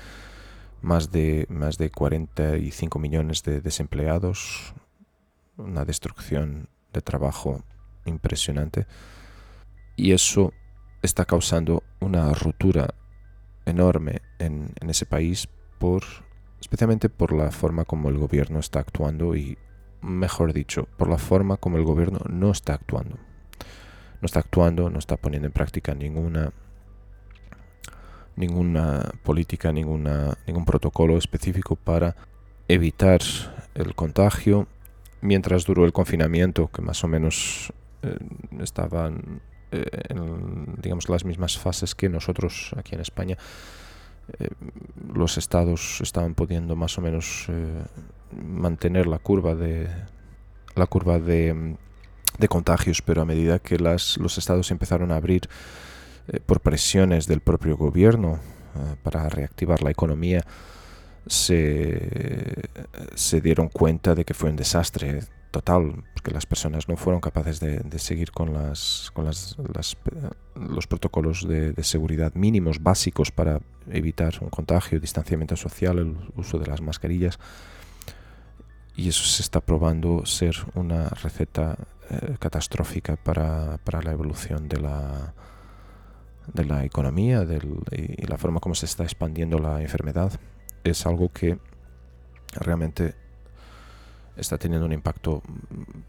más 0.83 1.11
de, 1.11 1.47
más 1.51 1.79
de 1.79 1.91
45 1.91 2.99
millones 3.01 3.43
de 3.43 3.61
desempleados, 3.61 4.73
una 5.57 5.85
destrucción 5.85 6.69
de 6.93 7.03
trabajo 7.03 7.65
impresionante. 8.05 8.87
Y 9.97 10.13
eso 10.13 10.53
está 11.03 11.25
causando 11.25 11.83
una 12.01 12.33
ruptura 12.35 12.95
enorme 13.67 14.23
en, 14.39 14.73
en, 14.81 14.91
ese 14.91 15.07
país 15.07 15.49
por 15.81 16.05
especialmente 16.61 17.09
por 17.09 17.33
la 17.33 17.51
forma 17.51 17.85
como 17.85 18.11
el 18.11 18.19
gobierno 18.19 18.61
está 18.61 18.79
actuando 18.79 19.35
y 19.35 19.59
mejor 20.05 20.53
dicho 20.53 20.87
por 20.97 21.09
la 21.09 21.19
forma 21.19 21.57
como 21.57 21.77
el 21.77 21.85
gobierno 21.85 22.21
no 22.29 22.51
está 22.51 22.75
actuando 22.75 23.17
no 24.21 24.27
está 24.27 24.41
actuando 24.41 24.91
no 24.91 24.99
está 24.99 25.17
poniendo 25.17 25.47
en 25.47 25.53
práctica 25.53 25.95
ninguna 25.95 26.53
ninguna 28.37 29.13
política, 29.23 29.73
ninguna, 29.73 30.37
ningún 30.47 30.65
protocolo 30.65 31.17
específico 31.17 31.77
para 31.77 32.17
evitar 32.69 33.21
el 33.75 33.95
contagio. 33.95 34.67
Mientras 35.21 35.65
duró 35.65 35.85
el 35.85 35.93
confinamiento, 35.93 36.69
que 36.69 36.83
más 36.83 37.03
o 37.05 37.09
menos 37.09 37.73
eh, 38.03 38.17
estaban 38.61 39.41
eh, 39.73 39.85
en 40.09 40.77
digamos, 40.83 41.09
las 41.09 41.25
mismas 41.25 41.59
fases 41.59 41.95
que 41.95 42.09
nosotros 42.09 42.73
aquí 42.77 42.95
en 42.95 43.01
España, 43.01 43.39
eh, 44.39 44.49
los 45.13 45.39
estados 45.39 46.01
estaban 46.01 46.35
pudiendo 46.35 46.77
más 46.77 46.99
o 46.99 47.01
menos 47.01 47.47
mantener 48.33 49.07
la 49.07 49.19
curva 49.19 49.55
de 49.55 49.89
la 50.75 50.87
curva 50.87 51.19
de, 51.19 51.77
de, 52.39 52.49
contagios, 52.49 53.01
pero 53.03 53.23
a 53.23 53.25
medida 53.25 53.59
que 53.59 53.79
las, 53.79 54.17
los 54.19 54.39
estados 54.39 54.71
empezaron 54.71 55.13
a 55.13 55.17
abrir 55.17 55.49
eh, 56.29 56.41
por 56.45 56.61
presiones 56.61 57.27
del 57.27 57.41
propio 57.41 57.77
gobierno 57.77 58.41
eh, 58.75 58.97
para 59.03 59.29
reactivar 59.29 59.83
la 59.83 59.91
economía, 59.91 60.45
se, 61.27 62.69
se, 63.15 63.41
dieron 63.41 63.69
cuenta 63.69 64.15
de 64.15 64.25
que 64.25 64.35
fue 64.35 64.51
un 64.51 64.57
desastre 64.57 65.21
total, 65.55 66.03
porque 66.15 66.33
las 66.33 66.47
personas 66.47 66.89
no 66.89 66.97
fueron 66.97 67.21
capaces 67.21 67.61
de, 67.61 67.99
seguir 68.01 68.33
con, 68.33 68.53
las, 68.53 69.13
con 69.15 69.25
las, 69.25 69.57
los 70.57 70.87
protocolos 70.89 71.47
de, 71.47 71.81
seguridad 71.85 72.35
mínimos 72.35 72.83
básicos 72.83 73.31
para 73.31 73.61
evitar 73.89 74.35
un 74.41 74.51
contagio, 74.51 74.99
distanciamiento 74.99 75.55
social, 75.55 75.99
el 75.99 76.17
uso 76.35 76.59
de 76.59 76.67
las 76.67 76.81
mascarillas. 76.81 77.39
Y 78.97 79.09
eso 79.09 79.23
se 79.23 79.43
está 79.43 79.61
probando 79.61 80.27
ser 80.27 80.57
una 80.75 81.09
receta 81.09 81.79
eh, 82.11 82.35
catastrófica 82.41 83.15
para, 83.15 83.79
la 84.03 84.11
evolución 84.11 84.67
de 84.67 84.81
la, 84.81 85.35
economía 86.85 87.47
y 87.93 88.27
la 88.27 88.39
forma 88.39 88.59
como 88.59 88.75
se 88.75 88.87
está 88.87 89.05
expandiendo 89.05 89.61
la 89.61 89.81
enfermedad 89.81 90.33
es 90.83 91.07
algo 91.07 91.29
que 91.29 91.59
realmente 92.57 93.15
está 94.37 94.59
teniendo 94.59 94.87
un 94.87 94.93
impacto 94.93 95.43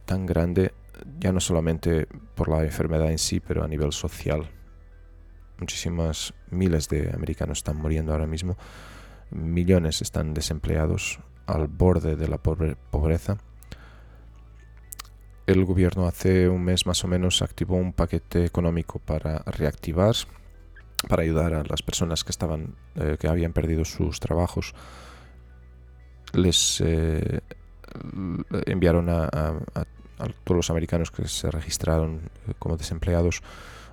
tan 0.06 0.26
grande, 0.26 0.74
ya 1.20 1.32
no 1.32 1.40
solamente 1.40 2.08
por 2.36 2.50
la 2.50 2.64
enfermedad 2.64 3.12
en 3.12 3.18
sí, 3.18 3.40
pero 3.40 3.64
a 3.64 3.68
nivel 3.68 3.92
social. 3.92 4.50
Muchísimas 5.60 6.34
miles 6.50 6.90
de 6.90 7.12
americanos 7.14 7.60
están 7.60 7.78
muriendo 7.78 8.12
ahora 8.12 8.28
mismo, 8.28 8.58
millones 9.32 10.02
están 10.02 10.34
desempleados 10.34 11.20
al 11.46 11.68
borde 11.68 12.16
de 12.16 12.28
la 12.28 12.38
pobreza. 12.38 13.38
El 15.48 15.64
gobierno 15.64 16.08
hace 16.08 16.50
un 16.50 16.64
mes 16.64 16.88
más 16.88 17.04
o 17.04 17.08
menos 17.08 17.42
activó 17.42 17.76
un 17.76 17.94
paquete 17.94 18.46
económico 18.46 19.00
para 19.00 19.40
reactivar, 19.46 20.16
para 21.08 21.22
ayudar 21.22 21.54
a 21.54 21.64
las 21.64 21.84
personas 21.84 22.24
que 22.24 22.32
estaban, 22.32 22.76
eh, 22.96 23.18
que 23.20 23.28
habían 23.28 23.54
perdido 23.54 23.86
sus 23.86 24.20
trabajos. 24.20 24.74
Les 26.34 26.82
eh, 26.84 27.42
enviaron 28.66 29.10
a, 29.10 29.54
todos 30.44 30.56
los 30.56 30.70
americanos 30.70 31.12
que 31.12 31.28
se 31.28 31.52
registraron 31.52 32.30
eh, 32.48 32.54
como 32.58 32.78
desempleados 32.78 33.42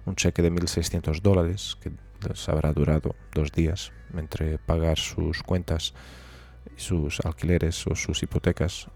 un 0.06 0.14
cheque 0.14 0.42
de 0.42 0.52
1.600 0.52 1.21
dólares 1.21 1.76
que 1.80 1.90
les 2.28 2.49
habrá 2.49 2.73
durado 2.73 3.16
dos 3.35 3.50
días 3.50 3.92
entre 4.14 4.59
pagar 4.59 4.99
sus 4.99 5.42
cuentas, 5.42 5.94
sus 6.76 7.21
alquileres 7.21 7.87
o 7.87 7.94
sus 7.94 8.23
hipotecas. 8.23 8.88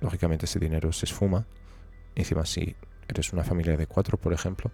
Lógicamente 0.00 0.46
ese 0.46 0.58
dinero 0.58 0.92
se 0.92 1.06
esfuma. 1.06 1.46
Encima 2.14 2.44
si 2.44 2.74
eres 3.08 3.32
una 3.32 3.44
familia 3.44 3.76
de 3.76 3.86
cuatro, 3.86 4.18
por 4.18 4.32
ejemplo. 4.32 4.70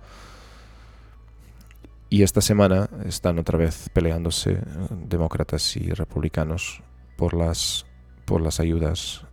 Y 2.09 2.23
esta 2.23 2.41
semana 2.41 2.91
están 3.07 3.39
otra 3.39 3.57
vez 3.57 3.89
peleándose 3.93 4.53
eh, 4.53 4.63
demócratas 4.91 5.77
y 5.77 5.91
republicanos 5.91 6.83
por 7.17 7.35
las, 7.35 7.87
por 8.25 8.41
las 8.41 8.59
ayudas 8.59 9.25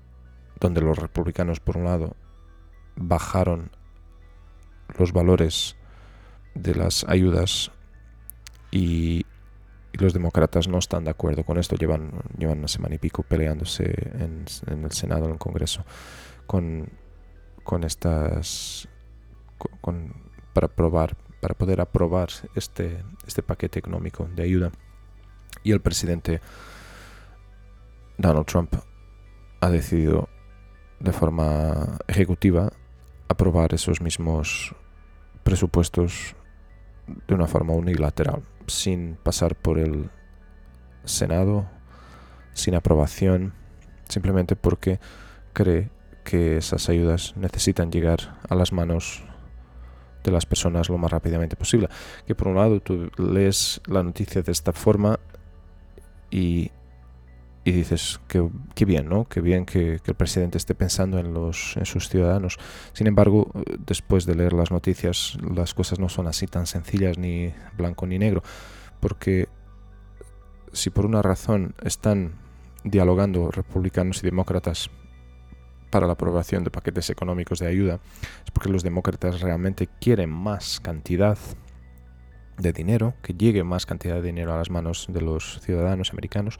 donde 0.59 0.81
los 0.81 0.97
republicanos, 0.97 1.59
por 1.59 1.77
un 1.77 1.85
lado, 1.85 2.15
bajaron 2.95 3.71
los 4.97 5.11
valores 5.11 5.75
de 6.55 6.75
las 6.75 7.03
ayudas 7.07 7.71
y, 8.71 9.25
los 9.93 10.13
demócratas 10.13 10.67
no 10.67 10.77
están 10.77 11.05
de 11.05 11.09
acuerdo 11.09 11.43
con 11.43 11.57
esto. 11.57 11.75
Llevan, 11.75 12.11
llevan 12.37 12.59
una 12.59 12.67
semana 12.67 12.93
y 12.93 12.99
pico 12.99 13.23
peleándose 13.23 13.85
en, 14.19 14.45
el 14.67 14.91
Senado, 14.91 15.25
en 15.25 15.31
el 15.31 15.37
Congreso, 15.39 15.83
con, 16.45 16.91
con 17.63 17.83
estas. 17.83 18.87
Con, 19.81 20.13
para 20.53 20.67
probar 20.67 21.17
para 21.39 21.53
poder 21.53 21.81
aprobar 21.81 22.29
este, 22.55 23.03
este 23.25 23.43
paquete 23.43 23.79
económico 23.79 24.29
de 24.35 24.43
ayuda. 24.43 24.71
Y 25.63 25.71
el 25.71 25.81
presidente 25.81 26.41
Donald 28.17 28.45
Trump 28.45 28.75
ha 29.61 29.69
decidido 29.69 30.29
de 30.99 31.11
forma 31.11 31.97
ejecutiva 32.07 32.71
aprobar 33.27 33.73
esos 33.73 34.01
mismos 34.01 34.75
presupuestos 35.43 36.35
de 37.27 37.35
una 37.35 37.47
forma 37.47 37.73
unilateral, 37.73 38.43
sin 38.67 39.15
pasar 39.15 39.55
por 39.55 39.79
el 39.79 40.09
Senado, 41.05 41.69
sin 42.53 42.75
aprobación, 42.75 43.53
simplemente 44.09 44.55
porque 44.55 44.99
cree 45.53 45.89
que 46.23 46.57
esas 46.57 46.89
ayudas 46.89 47.33
necesitan 47.37 47.91
llegar 47.91 48.37
a 48.49 48.55
las 48.55 48.73
manos 48.73 49.23
de 50.23 50.31
las 50.31 50.45
personas 50.45 50.89
lo 50.89 50.97
más 50.97 51.11
rápidamente 51.11 51.55
posible. 51.55 51.87
Que 52.25 52.35
por 52.35 52.49
un 52.49 52.55
lado 52.55 52.81
tú 52.81 53.09
lees 53.17 53.81
la 53.85 54.03
noticia 54.03 54.41
de 54.41 54.51
esta 54.51 54.73
forma 54.73 55.19
y 56.29 56.71
y 57.67 57.73
dices 57.73 58.21
que, 58.29 58.85
bien, 58.85 59.09
¿no? 59.09 59.27
Qué 59.27 59.41
bien 59.41 59.65
que, 59.65 59.99
el 60.01 60.15
presidente 60.15 60.57
esté 60.57 60.73
pensando 60.73 61.19
en, 61.19 61.33
los, 61.33 61.75
en 61.75 61.85
sus 61.85 62.07
ciudadanos. 62.07 62.57
Sin 62.93 63.07
embargo, 63.07 63.51
después 63.85 64.25
de 64.25 64.35
leer 64.35 64.53
las 64.53 64.71
noticias, 64.71 65.37
las 65.53 65.73
cosas 65.73 65.99
no 65.99 66.07
son 66.07 66.27
así 66.27 66.47
tan 66.47 66.65
sencillas, 66.65 67.17
ni 67.17 67.53
blanco 67.75 68.07
ni 68.07 68.19
negro, 68.19 68.41
porque 69.01 69.49
si 70.71 70.91
por 70.91 71.05
una 71.05 71.21
razón 71.21 71.75
están 71.83 72.35
dialogando 72.85 73.51
republicanos 73.51 74.23
y 74.23 74.27
demócratas 74.27 74.89
para 75.89 76.07
la 76.07 76.13
aprobación 76.13 76.63
de 76.63 76.71
paquetes 76.71 77.09
económicos 77.09 77.59
de 77.59 77.67
ayuda, 77.67 77.99
es 78.45 78.51
porque 78.51 78.69
los 78.69 78.81
demócratas 78.81 79.41
realmente 79.41 79.89
quieren 79.99 80.29
más 80.29 80.79
cantidad 80.79 81.37
de 82.57 82.71
dinero, 82.71 83.13
que 83.21 83.33
llegue 83.33 83.65
más 83.65 83.85
cantidad 83.85 84.15
de 84.15 84.21
dinero 84.21 84.53
a 84.53 84.57
las 84.57 84.69
manos 84.69 85.07
de 85.09 85.19
los 85.19 85.59
ciudadanos 85.59 86.11
americanos, 86.11 86.59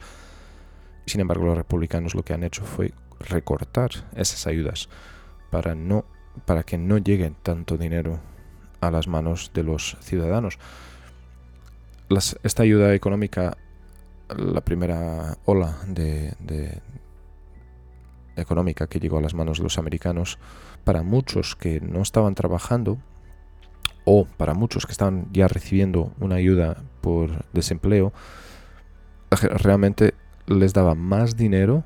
sin 1.08 1.20
embargo, 1.20 1.46
los 1.46 1.56
republicanos 1.56 2.14
lo 2.14 2.22
que 2.22 2.34
han 2.34 2.44
hecho 2.44 2.64
fue 2.64 2.92
recortar 3.20 3.90
esas 4.16 4.46
ayudas 4.46 4.88
para, 5.50 5.74
no, 5.74 6.04
para 6.44 6.62
que 6.62 6.78
no 6.78 6.98
llegue 6.98 7.32
tanto 7.42 7.76
dinero 7.76 8.20
a 8.80 8.90
las 8.90 9.08
manos 9.08 9.50
de 9.54 9.62
los 9.62 9.96
ciudadanos. 10.00 10.58
esta 12.42 12.62
ayuda 12.62 12.94
económica, 12.94 13.56
la 14.36 14.60
primera 14.60 15.38
ola 15.44 15.78
de, 15.86 16.80
económica 18.36 18.86
que 18.86 19.00
llegó 19.00 19.18
a 19.18 19.22
las 19.22 19.34
manos 19.34 19.58
de 19.58 19.64
los 19.64 19.78
americanos, 19.78 20.38
para 20.84 21.02
muchos 21.02 21.56
que 21.56 21.80
no 21.80 22.02
estaban 22.02 22.34
trabajando 22.34 22.98
o 24.04 24.24
para 24.24 24.54
muchos 24.54 24.86
que 24.86 24.92
estaban 24.92 25.28
ya 25.32 25.48
recibiendo 25.48 26.12
una 26.20 26.36
ayuda 26.36 26.82
por 27.00 27.44
desempleo, 27.52 28.12
realmente 29.30 30.14
les 30.48 30.72
daba 30.72 30.94
más 30.94 31.36
dinero 31.36 31.84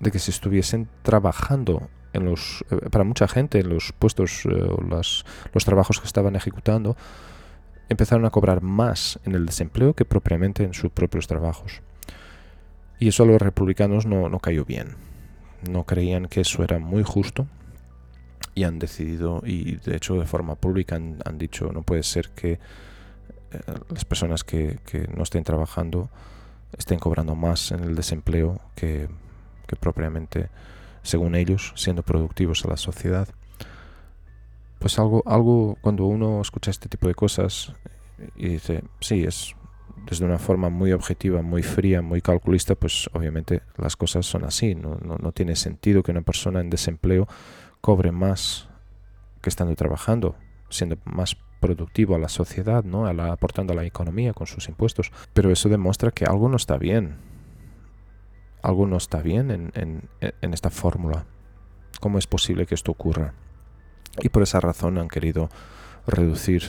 de 0.00 0.10
que 0.10 0.18
si 0.18 0.30
estuviesen 0.30 0.88
trabajando 1.02 1.88
en 2.12 2.24
los, 2.24 2.64
eh, 2.70 2.90
para 2.90 3.04
mucha 3.04 3.28
gente 3.28 3.60
en 3.60 3.68
los 3.68 3.92
puestos 3.92 4.44
eh, 4.46 4.48
o 4.50 4.82
los 4.82 5.64
trabajos 5.64 6.00
que 6.00 6.06
estaban 6.06 6.36
ejecutando, 6.36 6.96
empezaron 7.88 8.24
a 8.24 8.30
cobrar 8.30 8.62
más 8.62 9.18
en 9.24 9.34
el 9.34 9.46
desempleo 9.46 9.94
que 9.94 10.04
propiamente 10.04 10.64
en 10.64 10.74
sus 10.74 10.90
propios 10.90 11.26
trabajos. 11.26 11.82
Y 12.98 13.08
eso 13.08 13.22
a 13.22 13.26
los 13.26 13.40
republicanos 13.40 14.06
no, 14.06 14.28
no 14.28 14.38
cayó 14.38 14.64
bien. 14.64 14.96
No 15.68 15.84
creían 15.84 16.26
que 16.26 16.40
eso 16.40 16.62
era 16.64 16.78
muy 16.78 17.02
justo 17.02 17.46
y 18.54 18.64
han 18.64 18.78
decidido, 18.78 19.42
y 19.46 19.76
de 19.76 19.96
hecho 19.96 20.18
de 20.18 20.26
forma 20.26 20.56
pública 20.56 20.96
han, 20.96 21.38
dicho, 21.38 21.72
no 21.72 21.82
puede 21.82 22.02
ser 22.02 22.30
que 22.30 22.52
eh, 22.52 22.58
las 23.88 24.04
personas 24.04 24.44
que, 24.44 24.78
que 24.84 25.08
no 25.08 25.22
estén 25.22 25.44
trabajando 25.44 26.10
estén 26.76 26.98
cobrando 26.98 27.34
más 27.34 27.72
en 27.72 27.84
el 27.84 27.94
desempleo 27.94 28.60
que, 28.74 29.08
propiamente, 29.80 30.50
según 31.02 31.34
ellos, 31.34 31.72
siendo 31.76 32.02
productivos 32.02 32.64
a 32.64 32.68
la 32.68 32.76
sociedad. 32.76 33.28
Pues 34.78 34.98
algo, 34.98 35.22
algo 35.26 35.78
cuando 35.80 36.06
uno 36.06 36.40
escucha 36.40 36.70
este 36.70 36.88
tipo 36.88 37.08
de 37.08 37.14
cosas 37.14 37.72
y 38.36 38.48
dice, 38.48 38.82
sí, 39.00 39.24
es 39.24 39.54
desde 40.06 40.24
una 40.24 40.38
forma 40.38 40.68
muy 40.68 40.92
objetiva, 40.92 41.42
muy 41.42 41.62
fría, 41.62 42.02
muy 42.02 42.20
calculista, 42.20 42.74
pues 42.74 43.08
obviamente 43.12 43.62
las 43.76 43.96
cosas 43.96 44.26
son 44.26 44.44
así. 44.44 44.74
No, 44.74 44.98
no, 45.04 45.16
no 45.16 45.32
tiene 45.32 45.56
sentido 45.56 46.02
que 46.02 46.10
una 46.10 46.22
persona 46.22 46.60
en 46.60 46.70
desempleo 46.70 47.28
cobre 47.80 48.12
más 48.12 48.68
que 49.40 49.48
estando 49.48 49.74
trabajando, 49.74 50.36
siendo 50.68 50.96
más 51.04 51.36
productivo 51.62 52.14
a 52.14 52.18
la 52.18 52.28
sociedad, 52.28 52.84
¿no? 52.84 53.06
Aportando 53.06 53.72
a 53.72 53.76
la 53.76 53.86
economía 53.86 54.34
con 54.34 54.46
sus 54.46 54.68
impuestos. 54.68 55.10
Pero 55.32 55.50
eso 55.50 55.70
demuestra 55.70 56.10
que 56.10 56.26
algo 56.26 56.50
no 56.50 56.56
está 56.56 56.76
bien. 56.76 57.16
Algo 58.60 58.86
no 58.86 58.98
está 58.98 59.22
bien 59.22 59.50
en, 59.50 59.72
en, 59.74 60.02
en 60.20 60.52
esta 60.52 60.68
fórmula. 60.68 61.24
¿Cómo 62.00 62.18
es 62.18 62.26
posible 62.26 62.66
que 62.66 62.74
esto 62.74 62.92
ocurra? 62.92 63.32
Y 64.20 64.28
por 64.28 64.42
esa 64.42 64.60
razón 64.60 64.98
han 64.98 65.08
querido 65.08 65.48
reducir 66.06 66.64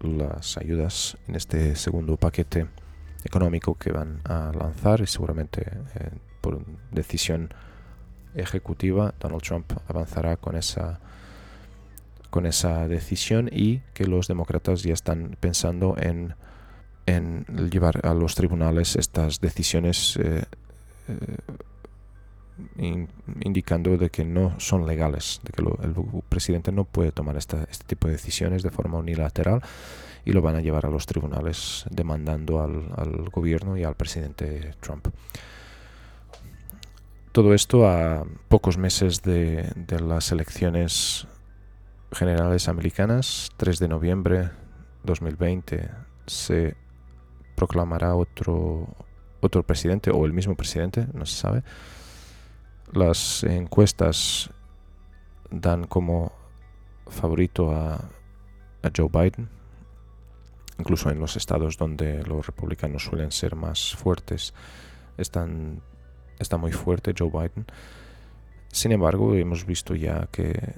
las 0.00 0.58
ayudas 0.58 1.16
en 1.26 1.34
este 1.34 1.74
segundo 1.76 2.16
paquete 2.16 2.66
económico 3.24 3.74
que 3.74 3.90
van 3.90 4.20
a 4.24 4.52
lanzar 4.52 5.00
y 5.00 5.06
seguramente 5.06 5.62
eh, 5.94 6.10
por 6.40 6.60
decisión 6.90 7.54
ejecutiva 8.34 9.14
Donald 9.18 9.42
Trump 9.42 9.72
avanzará 9.88 10.36
con 10.36 10.56
esa 10.56 11.00
con 12.34 12.46
esa 12.46 12.88
decisión 12.88 13.48
y 13.52 13.78
que 13.92 14.06
los 14.06 14.26
demócratas 14.26 14.82
ya 14.82 14.92
están 14.92 15.36
pensando 15.38 15.94
en, 15.96 16.34
en 17.06 17.44
llevar 17.70 18.04
a 18.04 18.12
los 18.12 18.34
tribunales 18.34 18.96
estas 18.96 19.40
decisiones 19.40 20.16
eh, 20.16 20.42
eh, 22.76 23.06
indicando 23.40 23.96
de 23.96 24.10
que 24.10 24.24
no 24.24 24.58
son 24.58 24.84
legales, 24.84 25.42
de 25.44 25.52
que 25.52 25.62
el 25.62 25.94
presidente 26.28 26.72
no 26.72 26.82
puede 26.82 27.12
tomar 27.12 27.36
esta, 27.36 27.68
este 27.70 27.84
tipo 27.84 28.08
de 28.08 28.14
decisiones 28.14 28.64
de 28.64 28.70
forma 28.72 28.98
unilateral 28.98 29.62
y 30.24 30.32
lo 30.32 30.42
van 30.42 30.56
a 30.56 30.60
llevar 30.60 30.86
a 30.86 30.90
los 30.90 31.06
tribunales 31.06 31.84
demandando 31.88 32.60
al, 32.60 32.82
al 32.96 33.30
gobierno 33.30 33.76
y 33.76 33.84
al 33.84 33.94
presidente 33.94 34.74
Trump. 34.80 35.06
Todo 37.30 37.54
esto 37.54 37.88
a 37.88 38.26
pocos 38.48 38.76
meses 38.76 39.22
de, 39.22 39.70
de 39.76 40.00
las 40.00 40.32
elecciones 40.32 41.28
generales 42.14 42.68
americanas, 42.68 43.50
3 43.56 43.78
de 43.78 43.88
noviembre 43.88 44.50
2020, 45.04 45.90
se 46.26 46.76
proclamará 47.54 48.14
otro, 48.14 48.88
otro 49.40 49.62
presidente 49.62 50.10
o 50.10 50.24
el 50.24 50.32
mismo 50.32 50.54
presidente, 50.54 51.06
no 51.12 51.26
se 51.26 51.36
sabe. 51.36 51.62
las 52.92 53.42
encuestas 53.44 54.50
dan 55.50 55.84
como 55.84 56.32
favorito 57.06 57.72
a, 57.72 57.94
a 57.94 58.90
Joe 58.94 59.08
Biden, 59.12 59.48
incluso 60.78 61.10
en 61.10 61.20
los 61.20 61.36
estados 61.36 61.76
donde 61.76 62.22
los 62.24 62.46
republicanos 62.46 63.04
suelen 63.04 63.30
ser 63.30 63.56
más 63.56 63.94
fuertes, 63.94 64.54
están, 65.16 65.82
está 66.38 66.56
muy 66.56 66.72
fuerte 66.72 67.14
Joe 67.16 67.30
Biden. 67.30 67.66
Sin 68.68 68.92
embargo, 68.92 69.34
hemos 69.34 69.64
visto 69.66 69.94
ya 69.94 70.28
que 70.32 70.74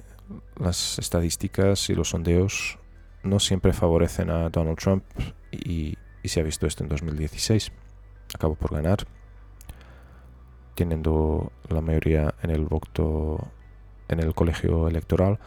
las 0.59 0.99
estadísticas 0.99 1.89
y 1.89 1.95
los 1.95 2.09
sondeos 2.09 2.77
no 3.23 3.39
siempre 3.39 3.73
favorecen 3.73 4.29
a 4.29 4.49
Donald 4.49 4.77
Trump 4.77 5.03
y, 5.51 5.97
se 6.23 6.41
ha 6.41 6.43
visto 6.43 6.67
esto 6.67 6.83
en 6.83 6.89
2016. 6.89 7.71
Acabó 8.35 8.55
por 8.55 8.73
ganar, 8.73 9.07
teniendo 10.75 11.53
la 11.69 11.79
mayoría 11.79 12.35
en 12.43 12.49
el 12.49 12.65
voto 12.65 13.49
en 14.09 14.19
el 14.19 14.33
colegio 14.33 14.89
electoral 14.89 15.39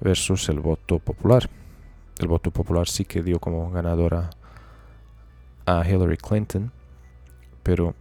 versus 0.00 0.48
el 0.48 0.58
voto 0.58 0.98
popular. 0.98 1.48
El 2.18 2.26
voto 2.26 2.50
popular 2.50 2.88
sí 2.88 3.04
que 3.04 3.22
dio 3.22 3.38
como 3.38 3.70
ganadora 3.70 4.30
a 5.66 5.88
Hillary 5.88 6.16
Clinton, 6.16 6.72
pero 7.62 7.94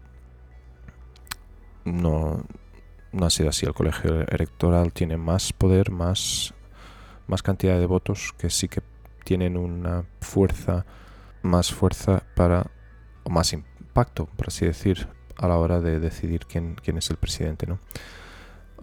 no, 1.86 2.44
no 3.12 3.26
ha 3.26 3.30
sido 3.30 3.50
así. 3.50 3.66
El 3.66 3.74
colegio 3.74 4.22
electoral 4.28 4.94
tiene 4.94 5.18
más 5.18 5.54
poder, 5.54 5.92
más, 5.92 6.54
más 7.28 7.44
cantidad 7.44 7.80
de 7.80 7.86
votos 7.86 8.34
que 8.38 8.50
sí 8.50 8.68
que 8.68 8.82
tienen 9.24 9.58
una 9.58 10.04
fuerza, 10.22 10.86
más 11.42 11.72
fuerza 11.72 12.24
para, 12.36 12.68
o 13.24 13.30
más 13.30 13.54
impacto, 13.54 14.26
por 14.26 14.48
así 14.48 14.66
decir, 14.66 15.08
a 15.38 15.48
la 15.48 15.58
hora 15.58 15.80
de 15.80 16.00
decidir 16.00 16.46
quién, 16.46 16.76
quién 16.76 16.98
es 16.98 17.10
el 17.10 17.18
presidente, 17.18 17.68
¿no? 17.68 17.80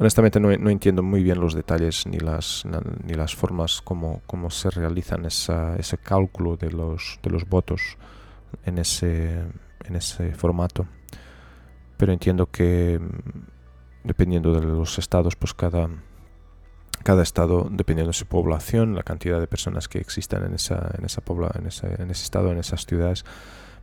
Honestamente 0.00 0.38
no, 0.38 0.56
no, 0.56 0.70
entiendo 0.70 1.02
muy 1.02 1.24
bien 1.24 1.40
los 1.40 1.54
detalles 1.54 2.06
ni 2.06 2.18
las, 2.18 2.64
ni 3.04 3.14
las 3.14 3.34
formas 3.34 3.82
como, 3.82 4.22
cómo 4.26 4.48
se 4.48 4.70
realizan 4.70 5.24
esa, 5.24 5.74
ese 5.76 5.98
cálculo 5.98 6.56
de 6.56 6.70
los, 6.70 7.18
de 7.20 7.30
los 7.30 7.48
votos 7.48 7.96
en 8.64 8.78
ese, 8.78 9.40
en 9.84 9.96
ese 9.96 10.34
formato. 10.34 10.86
Pero 11.96 12.12
entiendo 12.12 12.46
que 12.46 13.00
dependiendo 14.08 14.52
de 14.52 14.66
los 14.66 14.98
estados, 14.98 15.36
pues 15.36 15.54
cada, 15.54 15.88
cada 17.04 17.22
estado, 17.22 17.68
dependiendo 17.70 18.10
de 18.10 18.18
su 18.18 18.26
población, 18.26 18.96
la 18.96 19.04
cantidad 19.04 19.38
de 19.38 19.46
personas 19.46 19.86
que 19.86 19.98
existan 19.98 20.44
en, 20.44 20.54
esa, 20.54 20.90
en, 20.98 21.04
esa 21.04 21.20
pobla, 21.20 21.52
en, 21.56 21.66
ese, 21.66 22.02
en 22.02 22.10
ese 22.10 22.24
estado, 22.24 22.50
en 22.50 22.58
esas 22.58 22.86
ciudades, 22.86 23.24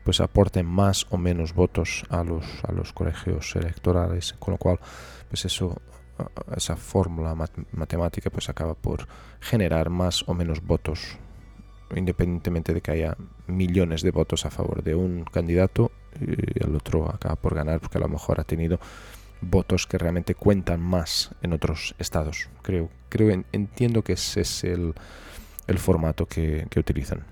pues 0.03 0.19
aporten 0.19 0.65
más 0.65 1.07
o 1.11 1.17
menos 1.17 1.53
votos 1.53 2.03
a 2.09 2.23
los, 2.23 2.45
a 2.63 2.71
los 2.71 2.91
colegios 2.91 3.55
electorales, 3.55 4.33
con 4.39 4.53
lo 4.53 4.57
cual, 4.57 4.79
pues 5.29 5.45
eso, 5.45 5.81
esa 6.55 6.75
fórmula 6.75 7.35
matemática 7.71 8.29
pues 8.29 8.49
acaba 8.49 8.73
por 8.73 9.07
generar 9.39 9.89
más 9.89 10.23
o 10.27 10.33
menos 10.33 10.61
votos, 10.61 11.17
independientemente 11.95 12.73
de 12.73 12.81
que 12.81 12.91
haya 12.91 13.17
millones 13.47 14.01
de 14.01 14.11
votos 14.11 14.45
a 14.45 14.51
favor 14.51 14.83
de 14.83 14.95
un 14.95 15.23
candidato 15.23 15.91
y 16.19 16.63
el 16.63 16.75
otro 16.75 17.09
acaba 17.09 17.35
por 17.35 17.55
ganar 17.55 17.79
porque 17.79 17.97
a 17.97 18.01
lo 18.01 18.07
mejor 18.07 18.39
ha 18.39 18.43
tenido 18.43 18.79
votos 19.41 19.87
que 19.87 19.97
realmente 19.97 20.35
cuentan 20.35 20.81
más 20.81 21.31
en 21.41 21.53
otros 21.53 21.95
estados. 21.99 22.49
Creo, 22.61 22.89
creo 23.09 23.43
entiendo 23.51 24.03
que 24.03 24.13
ese 24.13 24.41
es 24.41 24.63
el, 24.63 24.93
el 25.67 25.79
formato 25.79 26.25
que, 26.25 26.67
utilizan. 26.77 27.25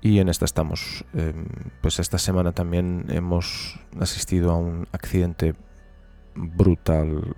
Y 0.00 0.20
en 0.20 0.28
esta 0.28 0.44
estamos. 0.44 1.04
Em, 1.14 1.46
pues 1.80 1.98
esta 1.98 2.18
semana 2.18 2.52
también 2.52 3.06
hemos 3.08 3.80
asistido 3.98 4.52
a 4.52 4.56
un 4.56 4.86
accidente 4.92 5.54
brutal. 6.34 7.34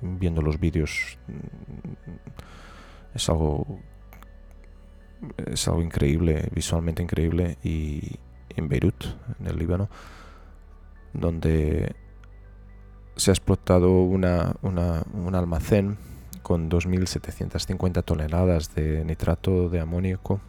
Viendo 0.00 0.42
los 0.42 0.60
vídeos 0.60 1.18
es 3.14 3.28
algo 3.28 3.80
es 5.46 5.68
algo 5.68 5.82
increíble, 5.82 6.48
visualmente 6.52 7.02
increíble 7.02 7.58
y 7.62 8.18
en 8.50 8.68
Beirut, 8.68 9.04
en 9.40 9.46
el 9.46 9.58
Líbano, 9.58 9.88
donde 11.12 11.94
se 13.16 13.30
ha 13.30 13.34
explotado 13.34 14.02
una, 14.02 14.56
un 14.62 15.34
almacén 15.34 15.98
con 16.42 16.70
2.750 16.70 18.04
toneladas 18.04 18.74
de 18.74 19.04
nitrato 19.04 19.68
de 19.68 19.80
amoníaco 19.80 20.40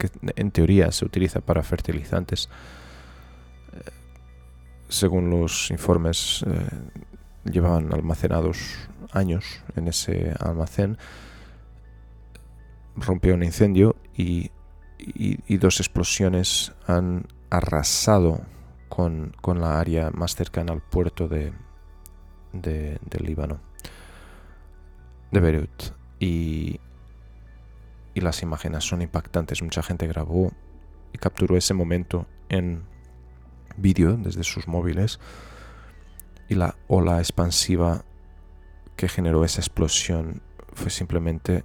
que 0.00 0.10
en 0.36 0.50
teoría 0.50 0.90
se 0.90 1.04
utiliza 1.04 1.40
para 1.40 1.62
fertilizantes. 1.62 2.48
Eh, 3.72 3.90
según 4.88 5.30
los 5.30 5.70
informes, 5.70 6.44
eh, 6.46 7.50
llevaban 7.50 7.92
almacenados 7.92 8.88
años 9.12 9.62
en 9.76 9.88
ese 9.88 10.34
almacén. 10.40 10.96
Rompió 12.96 13.34
un 13.34 13.44
incendio 13.44 13.94
y, 14.16 14.50
y 14.98 15.56
dos 15.58 15.80
explosiones 15.80 16.72
han 16.86 17.26
arrasado 17.50 18.40
con, 18.90 19.32
la 19.58 19.80
área 19.80 20.10
más 20.10 20.34
cercana 20.34 20.74
al 20.74 20.82
puerto 20.82 21.28
de, 21.28 21.52
del 22.52 23.24
Líbano, 23.24 23.60
de 25.30 25.40
Beirut. 25.40 25.94
Y, 26.18 26.80
y 28.12 28.20
las 28.20 28.42
imágenes 28.42 28.84
son 28.84 29.00
impactantes. 29.00 29.62
Mucha 29.62 29.82
gente 29.82 30.06
grabó 30.06 30.52
y 31.14 31.18
capturó 31.18 31.56
ese 31.56 31.72
momento 31.72 32.26
en 32.50 32.82
vídeo 33.76 34.16
desde 34.18 34.42
sus 34.44 34.68
móviles 34.68 35.20
y 36.48 36.56
la 36.56 36.76
ola 36.88 37.18
expansiva 37.18 38.04
que 38.96 39.08
generó 39.08 39.44
esa 39.44 39.60
explosión 39.60 40.42
fue 40.74 40.90
simplemente 40.90 41.64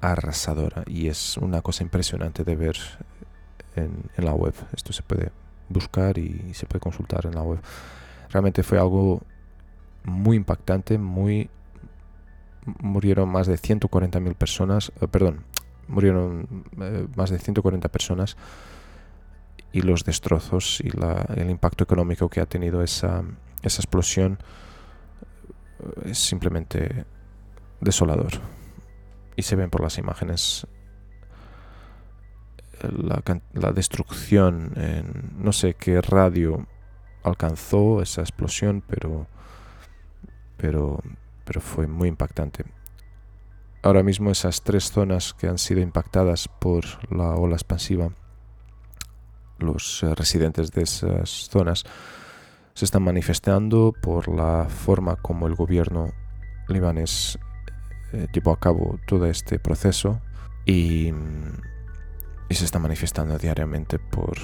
arrasadora 0.00 0.84
y 0.86 1.08
es 1.08 1.38
una 1.38 1.62
cosa 1.62 1.82
impresionante 1.82 2.44
de 2.44 2.54
ver 2.54 2.76
en, 3.74 4.10
en 4.16 4.24
la 4.24 4.34
web. 4.34 4.54
Esto 4.76 4.92
se 4.92 5.02
puede 5.02 5.32
buscar 5.68 6.18
y, 6.18 6.52
se 6.54 6.66
puede 6.66 6.80
consultar 6.80 7.26
en 7.26 7.34
la 7.34 7.42
web. 7.42 7.60
Realmente 8.30 8.62
fue 8.62 8.78
algo 8.78 9.22
muy 10.04 10.36
impactante, 10.36 10.98
muy 10.98 11.50
murieron 12.80 13.30
más 13.30 13.46
de 13.46 13.54
140.000 13.54 14.34
personas, 14.34 14.92
eh, 15.00 15.08
perdón, 15.08 15.44
murieron 15.86 16.64
eh, 16.80 17.06
más 17.16 17.30
de 17.30 17.38
140 17.38 17.88
personas 17.88 18.36
y 19.72 19.80
los 19.80 20.04
destrozos 20.04 20.80
y 20.80 20.90
el 21.36 21.50
impacto 21.50 21.84
económico 21.84 22.28
que 22.28 22.40
ha 22.40 22.46
tenido 22.46 22.82
esa, 22.82 23.22
esa 23.62 23.80
explosión 23.80 24.38
eh, 25.80 26.10
es 26.10 26.18
simplemente 26.18 27.06
desolador. 27.80 28.32
Y 29.36 29.42
se 29.42 29.56
ven 29.56 29.70
por 29.70 29.82
las 29.82 29.98
imágenes 29.98 30.66
la, 32.82 33.72
destrucción 33.72 34.72
en 34.76 35.32
no 35.38 35.52
sé 35.52 35.74
qué 35.74 36.00
radio 36.00 36.66
alcanzó 37.22 38.02
esa 38.02 38.22
explosión, 38.22 38.82
pero, 38.86 39.26
pero, 40.56 41.02
pero 41.44 41.60
fue 41.60 41.86
muy 41.86 42.08
impactante. 42.08 42.64
Ahora 43.82 44.02
mismo 44.02 44.30
esas 44.30 44.62
tres 44.62 44.90
zonas 44.90 45.34
que 45.34 45.48
han 45.48 45.58
sido 45.58 45.80
impactadas 45.80 46.48
por 46.48 46.84
la 47.14 47.34
ola 47.34 47.54
expansiva, 47.54 48.10
los 49.58 50.02
eh, 50.02 50.14
residentes 50.14 50.70
de 50.72 50.82
esas 50.82 51.48
zonas 51.50 51.84
se 52.74 52.84
están 52.84 53.02
manifestando 53.02 53.92
por 54.00 54.28
la 54.28 54.66
forma 54.68 55.16
como 55.16 55.46
el 55.46 55.54
gobierno 55.54 56.12
libanés 56.68 57.38
eh, 58.12 58.26
llevó 58.32 58.52
a 58.52 58.60
cabo 58.60 58.98
todo 59.06 59.26
este 59.26 59.58
proceso 59.58 60.20
y 60.64 61.12
y 62.48 62.54
se 62.54 62.64
está 62.64 62.78
manifestando 62.78 63.38
diariamente 63.38 63.98
por, 63.98 64.38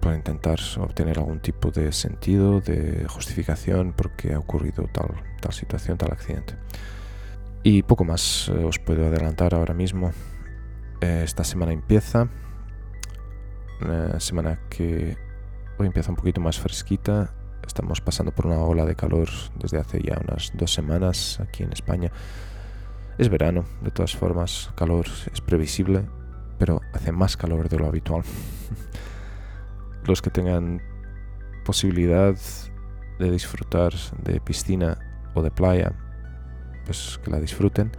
por 0.00 0.14
intentar 0.14 0.58
obtener 0.78 1.18
algún 1.18 1.40
tipo 1.40 1.70
de 1.70 1.92
sentido, 1.92 2.60
de 2.60 3.06
justificación 3.08 3.94
porque 3.96 4.34
ha 4.34 4.38
ocurrido 4.38 4.84
tal, 4.92 5.08
tal 5.40 5.52
situación, 5.52 5.96
tal 5.96 6.12
accidente. 6.12 6.56
Y 7.62 7.82
poco 7.82 8.04
más 8.04 8.48
eh, 8.48 8.64
os 8.64 8.78
puedo 8.78 9.06
adelantar 9.06 9.54
ahora 9.54 9.74
mismo. 9.74 10.12
Eh, 11.00 11.22
esta 11.24 11.44
semana 11.44 11.72
empieza, 11.72 12.28
una 13.80 14.20
semana 14.20 14.60
que 14.68 15.16
hoy 15.78 15.86
empieza 15.86 16.10
un 16.10 16.16
poquito 16.16 16.40
más 16.40 16.58
fresquita. 16.58 17.34
Estamos 17.66 18.00
pasando 18.00 18.32
por 18.32 18.46
una 18.46 18.58
ola 18.58 18.84
de 18.84 18.94
calor 18.94 19.28
desde 19.56 19.78
hace 19.78 20.00
ya 20.02 20.18
unas 20.22 20.52
dos 20.54 20.72
semanas 20.72 21.40
aquí 21.40 21.62
en 21.62 21.72
España. 21.72 22.10
Es 23.18 23.28
verano, 23.28 23.64
de 23.82 23.90
todas 23.90 24.16
formas, 24.16 24.70
calor 24.76 25.06
es 25.32 25.40
previsible, 25.40 26.04
pero 26.58 26.80
hace 26.92 27.12
más 27.12 27.36
calor 27.36 27.68
de 27.68 27.78
lo 27.78 27.86
habitual. 27.86 28.22
Los 30.04 30.22
que 30.22 30.30
tengan 30.30 30.82
posibilidad 31.64 32.34
de 33.18 33.30
disfrutar 33.30 33.92
de 34.22 34.40
piscina 34.40 34.98
o 35.34 35.42
de 35.42 35.50
playa, 35.50 35.92
pues 36.84 37.20
que 37.22 37.30
la 37.30 37.40
disfruten. 37.40 37.92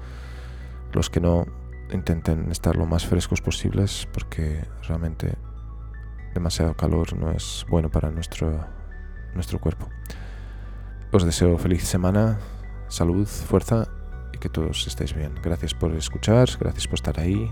Los 0.91 1.10
que 1.10 1.19
no, 1.19 1.45
intenten 1.91 2.52
estar 2.52 2.76
lo 2.76 2.86
más 2.86 3.06
frescos 3.06 3.41
posibles 3.41 4.08
porque 4.13 4.63
realmente 4.88 5.38
demasiado 6.34 6.76
calor 6.76 7.15
no 7.15 7.32
es 7.32 7.65
bueno 7.69 7.89
para 7.89 8.12
nuestro, 8.12 8.65
nuestro 9.34 9.60
cuerpo. 9.60 9.89
Os 11.12 11.26
deseo 11.26 11.58
feliz 11.58 11.84
semana, 11.84 12.39
salud, 12.88 13.26
fuerza 13.26 13.88
y 14.34 14.38
que 14.38 14.50
todos 14.50 14.86
estéis 14.86 15.13
bien. 15.13 15.34
Gracias 15.41 15.74
por 15.74 15.91
escuchar, 15.95 16.48
gracias 16.60 16.88
por 16.88 16.95
estar 16.95 17.19
ahí. 17.19 17.52